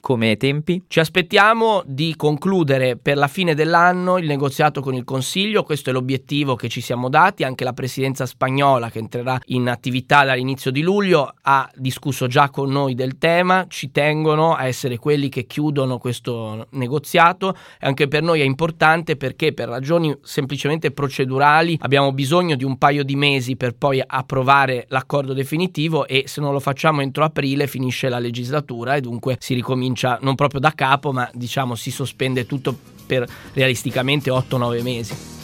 come 0.08 0.38
tempi? 0.38 0.84
Ci 0.88 1.00
aspettiamo 1.00 1.82
di 1.84 2.16
concludere 2.16 2.96
per 2.96 3.18
la 3.18 3.28
fine 3.28 3.54
dell'anno 3.54 4.16
il 4.16 4.24
negoziato 4.24 4.80
con 4.80 4.94
il 4.94 5.04
Consiglio, 5.04 5.64
questo 5.64 5.90
è 5.90 5.92
l'obiettivo 5.92 6.54
che 6.54 6.70
ci 6.70 6.80
siamo 6.80 7.10
dati, 7.10 7.44
anche 7.44 7.62
la 7.62 7.74
presidenza 7.74 8.24
spagnola 8.24 8.88
che 8.88 9.00
entrerà 9.00 9.38
in 9.48 9.68
attività 9.68 10.24
dall'inizio 10.24 10.70
di 10.70 10.80
luglio 10.80 11.34
ha 11.42 11.70
discusso 11.74 12.26
già 12.26 12.48
con 12.48 12.70
noi 12.70 12.94
del 12.94 13.18
tema, 13.18 13.66
ci 13.68 13.90
tengono 13.90 14.54
a 14.54 14.66
essere 14.66 14.96
quelli 14.96 15.28
che 15.28 15.44
chiudono 15.44 15.98
questo 15.98 16.68
negoziato 16.70 17.54
e 17.78 17.86
anche 17.86 18.08
per 18.08 18.22
noi 18.22 18.40
è 18.40 18.44
importante 18.44 19.18
perché 19.18 19.52
per 19.52 19.68
ragioni 19.68 20.16
semplicemente 20.22 20.90
procedurali 20.90 21.76
abbiamo 21.82 22.12
bisogno 22.12 22.56
di 22.56 22.64
un 22.64 22.78
paio 22.78 23.04
di 23.04 23.14
mesi 23.14 23.56
per 23.56 23.74
poi 23.74 24.02
approvare 24.06 24.86
l'accordo 24.88 25.34
definitivo 25.34 26.06
e 26.06 26.22
se 26.28 26.40
non 26.40 26.54
lo 26.54 26.60
facciamo 26.60 27.02
entro 27.02 27.24
aprile 27.24 27.66
finisce 27.66 28.08
la 28.08 28.18
legislatura 28.18 28.94
e 28.94 29.02
dunque 29.02 29.36
si 29.38 29.52
ricomincia 29.52 29.96
ricomincia 29.98 30.18
non 30.22 30.36
proprio 30.36 30.60
da 30.60 30.72
capo, 30.74 31.12
ma 31.12 31.28
diciamo 31.32 31.74
si 31.74 31.90
sospende 31.90 32.46
tutto 32.46 32.76
per 33.06 33.26
realisticamente 33.54 34.30
8-9 34.30 34.82
mesi. 34.82 35.36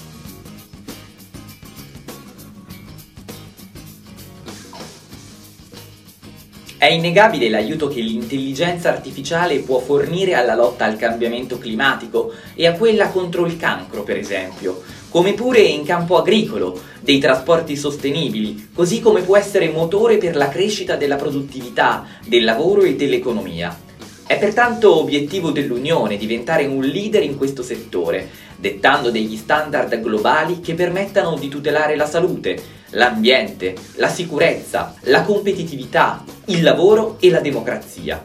È 6.77 6.91
innegabile 6.91 7.49
l'aiuto 7.49 7.89
che 7.89 8.03
l'intelligenza 8.03 8.91
artificiale 8.91 9.61
può 9.61 9.79
fornire 9.79 10.35
alla 10.35 10.55
lotta 10.55 10.85
al 10.85 10.99
cambiamento 10.99 11.57
climatico 11.57 12.35
e 12.55 12.67
a 12.67 12.75
quella 12.75 13.09
contro 13.09 13.47
il 13.47 13.57
cancro, 13.57 14.03
per 14.03 14.19
esempio, 14.19 14.83
come 15.09 15.33
pure 15.33 15.61
in 15.61 15.83
campo 15.83 16.19
agricolo, 16.19 16.79
dei 17.01 17.19
trasporti 17.19 17.75
sostenibili, 17.75 18.69
così 18.75 19.01
come 19.01 19.23
può 19.23 19.39
essere 19.39 19.71
motore 19.71 20.19
per 20.19 20.37
la 20.37 20.51
crescita 20.51 20.97
della 20.97 21.17
produttività, 21.17 22.07
del 22.27 22.45
lavoro 22.45 22.83
e 22.83 22.97
dell'economia. 22.97 23.75
È 24.27 24.39
pertanto 24.39 25.01
obiettivo 25.01 25.51
dell'Unione 25.51 26.17
diventare 26.17 26.65
un 26.65 26.83
leader 26.83 27.23
in 27.23 27.37
questo 27.37 27.63
settore, 27.63 28.31
dettando 28.57 29.11
degli 29.11 29.37
standard 29.37 30.01
globali 30.01 30.61
che 30.61 30.73
permettano 30.73 31.37
di 31.37 31.49
tutelare 31.49 31.95
la 31.95 32.07
salute, 32.07 32.59
l'ambiente, 32.91 33.75
la 33.97 34.09
sicurezza, 34.09 34.95
la 35.03 35.25
competitività, 35.25 36.25
il 36.47 36.63
lavoro 36.63 37.19
e 37.21 37.29
la 37.29 37.41
democrazia. 37.41 38.23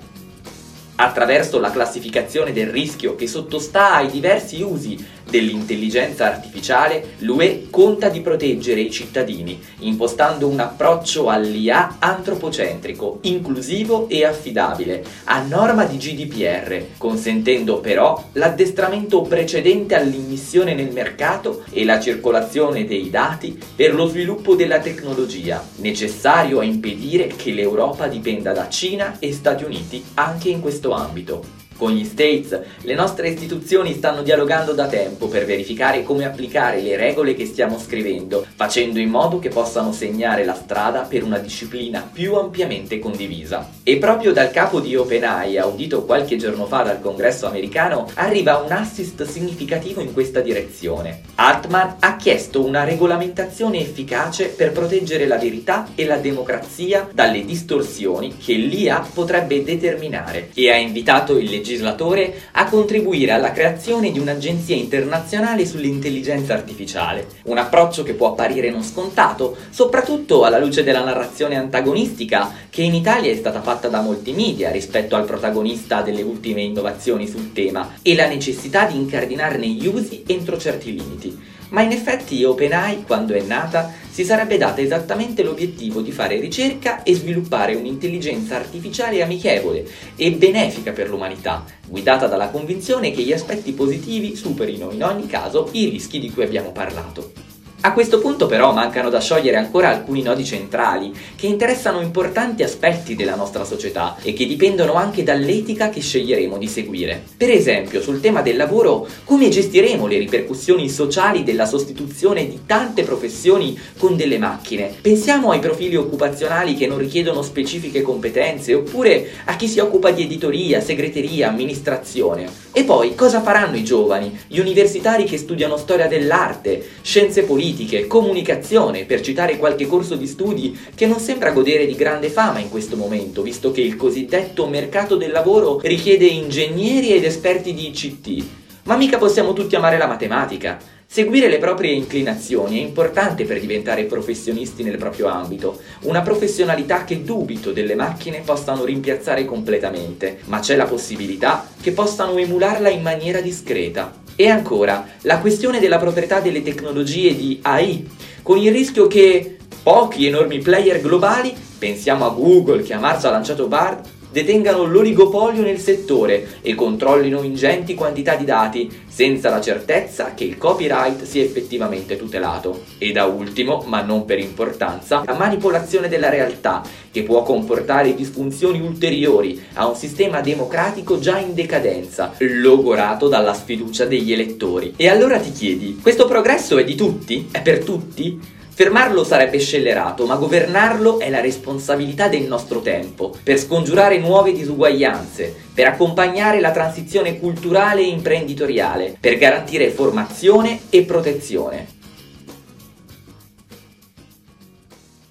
Attraverso 0.96 1.60
la 1.60 1.70
classificazione 1.70 2.54
del 2.54 2.68
rischio 2.68 3.16
che 3.16 3.28
sottostà 3.28 3.96
ai 3.96 4.10
diversi 4.10 4.62
usi 4.62 5.06
dell'intelligenza 5.30 6.26
artificiale, 6.26 7.16
l'UE 7.20 7.68
conta 7.70 8.10
di 8.10 8.22
proteggere 8.22 8.82
i 8.82 8.92
cittadini, 8.92 9.60
impostando 9.80 10.48
un 10.48 10.60
approccio 10.60 11.30
all'IA 11.30 11.98
antropocentrico, 12.00 13.20
inclusivo 13.22 14.08
e 14.10 14.26
affidabile, 14.26 15.04
a 15.26 15.42
norma 15.42 15.86
di 15.86 15.98
GDPR, 15.98 16.98
consentendo 16.98 17.80
però 17.80 18.24
l'addestramento 18.34 19.22
precedente 19.22 19.96
all'immissione 19.96 20.74
nel 20.74 20.92
mercato 20.92 21.64
e 21.72 21.86
la 21.86 22.00
circolazione 22.00 22.86
dei 22.86 23.10
dati 23.10 23.58
per 23.76 23.94
lo 23.94 24.08
sviluppo 24.08 24.56
della 24.56 24.80
tecnologia, 24.80 25.64
necessario 25.78 26.60
a 26.60 26.64
impedire 26.64 27.28
che 27.28 27.52
l'Europa 27.52 28.08
dipenda 28.08 28.54
da 28.54 28.70
Cina 28.70 29.18
e 29.20 29.32
Stati 29.32 29.64
Uniti 29.64 30.04
anche 30.16 30.50
in 30.50 30.62
questo 30.62 30.92
ambito. 30.92 31.59
Con 31.80 31.94
gli 31.94 32.04
States 32.04 32.60
le 32.82 32.94
nostre 32.94 33.30
istituzioni 33.30 33.94
stanno 33.94 34.22
dialogando 34.22 34.74
da 34.74 34.88
tempo 34.88 35.30
per 35.30 35.46
verificare 35.46 36.04
come 36.04 36.26
applicare 36.26 36.82
le 36.82 36.98
regole 36.98 37.36
che 37.36 37.46
stiamo 37.46 37.80
scrivendo, 37.80 38.46
facendo 38.54 39.00
in 39.00 39.08
modo 39.08 39.40
che 39.40 39.48
possano 39.48 39.94
segnare 39.94 40.44
la 40.44 40.56
strada 40.56 41.04
per 41.04 41.24
una 41.24 41.38
disciplina 41.38 42.06
più 42.12 42.36
ampiamente 42.36 43.00
condivisa. 43.00 43.66
E 43.82 43.96
proprio 43.96 44.34
dal 44.34 44.52
capo 44.52 44.82
di 44.82 44.98
OpenAI, 44.98 45.58
audito 45.58 46.04
qualche 46.04 46.36
giorno 46.36 46.66
fa 46.66 46.82
dal 46.82 47.00
congresso 47.00 47.48
americano, 47.48 48.10
arriva 48.16 48.58
un 48.58 48.74
assist 48.74 49.24
significativo 49.24 50.02
in 50.02 50.12
questa 50.12 50.42
direzione. 50.42 51.22
Altman 51.36 51.96
ha 52.00 52.18
chiesto 52.18 52.62
una 52.62 52.84
regolamentazione 52.84 53.80
efficace 53.80 54.48
per 54.48 54.74
proteggere 54.74 55.26
la 55.26 55.38
verità 55.38 55.88
e 55.96 56.04
la 56.04 56.18
democrazia 56.18 57.08
dalle 57.14 57.46
distorsioni 57.46 58.36
che 58.36 58.56
l'IA 58.56 59.08
potrebbe 59.14 59.64
determinare 59.64 60.50
e 60.54 60.70
ha 60.70 60.76
invitato 60.76 61.38
il 61.38 61.46
legislatore 61.46 61.68
legislatore 61.70 62.34
a 62.54 62.66
contribuire 62.66 63.32
alla 63.32 63.52
creazione 63.52 64.12
di 64.12 64.18
un'agenzia 64.18 64.76
internazionale 64.76 65.66
sull'intelligenza 65.66 66.54
artificiale, 66.54 67.28
un 67.44 67.58
approccio 67.58 68.02
che 68.02 68.14
può 68.14 68.32
apparire 68.32 68.72
non 68.72 68.84
scontato, 68.84 69.56
soprattutto 69.70 70.44
alla 70.44 70.58
luce 70.58 70.84
della 70.84 71.04
narrazione 71.04 71.58
antagonistica 71.58 72.52
che 72.70 72.82
in 72.82 72.96
Italia 72.96 73.32
è 73.32 73.36
stata 73.36 73.62
fatta 73.62 73.88
da 73.88 74.02
molti 74.02 74.32
media 74.32 74.72
rispetto 74.72 75.16
al 75.16 75.26
protagonista 75.26 76.02
delle 76.02 76.24
ultime 76.24 76.62
innovazioni 76.62 77.28
sul 77.28 77.54
tema 77.54 77.98
e 78.02 78.16
la 78.16 78.28
necessità 78.28 78.86
di 78.86 78.96
incardinarne 78.96 79.68
gli 79.68 79.86
usi 79.86 80.24
entro 80.26 80.58
certi 80.58 80.96
limiti. 80.96 81.58
Ma 81.70 81.82
in 81.82 81.92
effetti 81.92 82.44
OpenAI, 82.44 83.04
quando 83.04 83.34
è 83.34 83.42
nata, 83.42 83.94
si 84.10 84.26
sarebbe 84.26 84.58
data 84.58 84.82
esattamente 84.82 85.44
l'obiettivo 85.44 86.02
di 86.02 86.12
fare 86.12 86.40
ricerca 86.40 87.04
e 87.04 87.14
sviluppare 87.14 87.76
un'intelligenza 87.76 88.56
artificiale 88.56 89.22
amichevole 89.22 89.88
e 90.16 90.32
benefica 90.32 90.92
per 90.92 91.10
l'umanità, 91.10 91.64
guidata 91.88 92.28
dalla 92.28 92.50
convinzione 92.50 93.12
che 93.12 93.22
gli 93.22 93.34
aspetti 93.34 93.72
positivi 93.72 94.36
superino 94.36 94.92
in 94.92 95.04
ogni 95.04 95.28
caso 95.28 95.70
i 95.74 95.90
rischi 95.90 96.20
di 96.20 96.32
cui 96.32 96.44
abbiamo 96.44 96.72
parlato. 96.72 97.49
A 97.82 97.94
questo 97.94 98.20
punto 98.20 98.46
però 98.46 98.74
mancano 98.74 99.10
da 99.10 99.22
sciogliere 99.22 99.56
ancora 99.56 99.88
alcuni 99.88 100.22
nodi 100.22 100.44
centrali 100.44 101.14
che 101.38 101.48
interessano 101.48 102.02
importanti 102.02 102.62
aspetti 102.62 103.16
della 103.16 103.36
nostra 103.36 103.64
società 103.64 104.18
e 104.22 104.34
che 104.34 104.46
dipendono 104.46 104.96
anche 104.96 105.24
dall'etica 105.24 105.88
che 105.88 106.02
sceglieremo 106.02 106.58
di 106.58 106.68
seguire. 106.68 107.24
Per 107.38 107.50
esempio, 107.50 108.02
sul 108.02 108.20
tema 108.20 108.42
del 108.42 108.58
lavoro, 108.58 109.08
come 109.24 109.48
gestiremo 109.48 110.08
le 110.08 110.18
ripercussioni 110.18 110.90
sociali 110.90 111.46
della 111.46 111.66
sostituzione 111.66 112.50
di 112.50 112.64
tante 112.66 113.04
professioni 113.04 113.80
con 113.98 114.18
delle 114.18 114.38
macchine? 114.38 114.94
Pensiamo 115.00 115.52
ai 115.52 115.60
profili 115.60 115.96
occupazionali 115.96 116.76
che 116.76 116.86
non 116.86 116.98
richiedono 116.98 117.42
specifiche 117.42 118.02
competenze 118.02 118.74
oppure 118.74 119.30
a 119.46 119.56
chi 119.56 119.70
si 119.70 119.80
occupa 119.80 120.12
di 120.12 120.24
editoria, 120.24 120.82
segreteria, 120.82 121.48
amministrazione. 121.48 122.68
E 122.74 122.84
poi 122.84 123.16
cosa 123.16 123.42
faranno 123.42 123.78
i 123.78 123.86
giovani, 123.86 124.38
gli 124.48 124.60
universitari 124.60 125.24
che 125.24 125.38
studiano 125.38 125.78
storia 125.78 126.08
dell'arte, 126.08 126.86
scienze 127.02 127.44
politiche, 127.44 127.68
politiche, 127.70 128.08
comunicazione, 128.08 129.06
per 129.06 129.22
citare 129.22 129.58
qualche 129.58 129.86
corso 129.86 130.16
di 130.16 130.26
studi 130.26 130.78
che 130.96 131.06
non 131.06 131.20
sembra 131.20 131.52
godere 131.52 131.86
di 131.86 131.94
grande 131.94 132.30
fama 132.30 132.58
in 132.58 132.70
questo 132.70 132.96
momento, 132.96 133.44
visto 133.44 133.72
che 133.72 133.82
il 133.82 133.96
cosiddetto 133.96 134.68
mercato 134.68 135.16
del 135.16 135.32
lavoro 135.32 135.80
richiede 135.84 136.26
ingegneri 136.26 137.14
ed 137.14 137.24
esperti 137.24 137.74
di 137.76 137.90
ICT. 137.90 138.46
Ma 138.84 138.96
mica 138.96 139.20
possiamo 139.20 139.54
tutti 139.54 139.76
amare 139.76 140.00
la 140.00 140.08
matematica. 140.08 140.80
Seguire 141.06 141.48
le 141.48 141.60
proprie 141.60 141.92
inclinazioni 141.92 142.80
è 142.80 142.82
importante 142.82 143.46
per 143.46 143.60
diventare 143.60 144.06
professionisti 144.06 144.82
nel 144.82 144.98
proprio 144.98 145.28
ambito, 145.28 145.80
una 146.02 146.22
professionalità 146.22 147.04
che 147.04 147.24
dubito 147.24 147.72
delle 147.72 147.96
macchine 147.96 148.42
possano 148.44 148.84
rimpiazzare 148.84 149.46
completamente, 149.46 150.40
ma 150.46 150.60
c'è 150.60 150.76
la 150.76 150.86
possibilità 150.86 151.68
che 151.80 151.92
possano 151.92 152.38
emularla 152.38 152.90
in 152.90 153.02
maniera 153.02 153.42
discreta. 153.42 154.29
E 154.42 154.48
ancora, 154.48 155.06
la 155.24 155.40
questione 155.40 155.82
della 155.82 155.98
proprietà 155.98 156.40
delle 156.40 156.64
tecnologie 156.64 157.36
di 157.36 157.60
AI, 157.62 158.10
con 158.42 158.58
il 158.58 158.72
rischio 158.72 159.06
che 159.06 159.58
pochi 159.84 160.28
enormi 160.28 160.60
player 160.60 161.02
globali, 161.02 161.54
pensiamo 161.78 162.26
a 162.26 162.30
Google 162.30 162.82
che 162.82 162.94
a 162.94 163.00
marzo 163.00 163.28
ha 163.28 163.32
lanciato 163.32 163.68
Bard, 163.68 164.00
detengano 164.32 164.86
l'oligopolio 164.86 165.62
nel 165.62 165.80
settore 165.80 166.60
e 166.62 166.76
controllino 166.76 167.42
ingenti 167.44 167.96
quantità 167.96 168.36
di 168.36 168.46
dati 168.46 168.90
senza 169.08 169.50
la 169.50 169.62
certezza 169.62 170.34
che 170.34 170.44
il 170.44 170.58
copyright 170.58 171.24
sia 171.24 171.44
effettivamente 171.44 172.18
tutelato. 172.18 172.84
E 172.98 173.12
da 173.12 173.26
ultimo, 173.26 173.84
ma 173.88 174.02
non 174.02 174.26
per 174.26 174.40
importanza, 174.40 175.24
la 175.26 175.34
manipolazione 175.34 176.08
della 176.08 176.30
realtà, 176.30 176.82
che 177.12 177.24
può 177.24 177.44
comportare 177.44 178.16
disfunzioni 178.16 178.80
ulteriori 178.80 179.62
a 179.74 179.88
un 179.88 179.96
sistema 179.96 180.42
democratico 180.42 181.20
già 181.20 181.40
in 181.40 181.54
decadenza, 181.54 182.34
logorato 182.38 183.28
dalla 183.28 183.54
sfiducia 183.54 184.06
degli 184.06 184.32
elettori. 184.32 184.94
E 184.96 185.08
allora 185.10 185.40
ti 185.40 185.52
chiedi, 185.52 186.00
questo 186.02 186.28
progresso 186.28 186.78
è 186.78 186.84
di 186.84 186.96
tutti? 186.96 187.48
È 187.52 187.62
per 187.62 187.84
tutti? 187.84 188.58
Fermarlo 188.80 189.26
sarebbe 189.26 189.60
scellerato, 189.60 190.26
ma 190.26 190.38
governarlo 190.38 191.20
è 191.20 191.30
la 191.30 191.42
responsabilità 191.42 192.30
del 192.30 192.44
nostro 192.44 192.80
tempo, 192.80 193.34
per 193.44 193.58
scongiurare 193.58 194.20
nuove 194.20 194.54
disuguaglianze, 194.54 195.54
per 195.74 195.88
accompagnare 195.88 196.62
la 196.62 196.72
transizione 196.72 197.40
culturale 197.40 198.00
e 198.00 198.08
imprenditoriale, 198.08 199.18
per 199.20 199.38
garantire 199.38 199.90
formazione 199.90 200.84
e 200.90 201.04
protezione. 201.04 201.88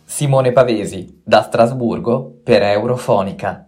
Simone 0.04 0.52
Pavesi, 0.52 1.22
da 1.24 1.40
Strasburgo, 1.40 2.40
per 2.44 2.60
Eurofonica. 2.60 3.67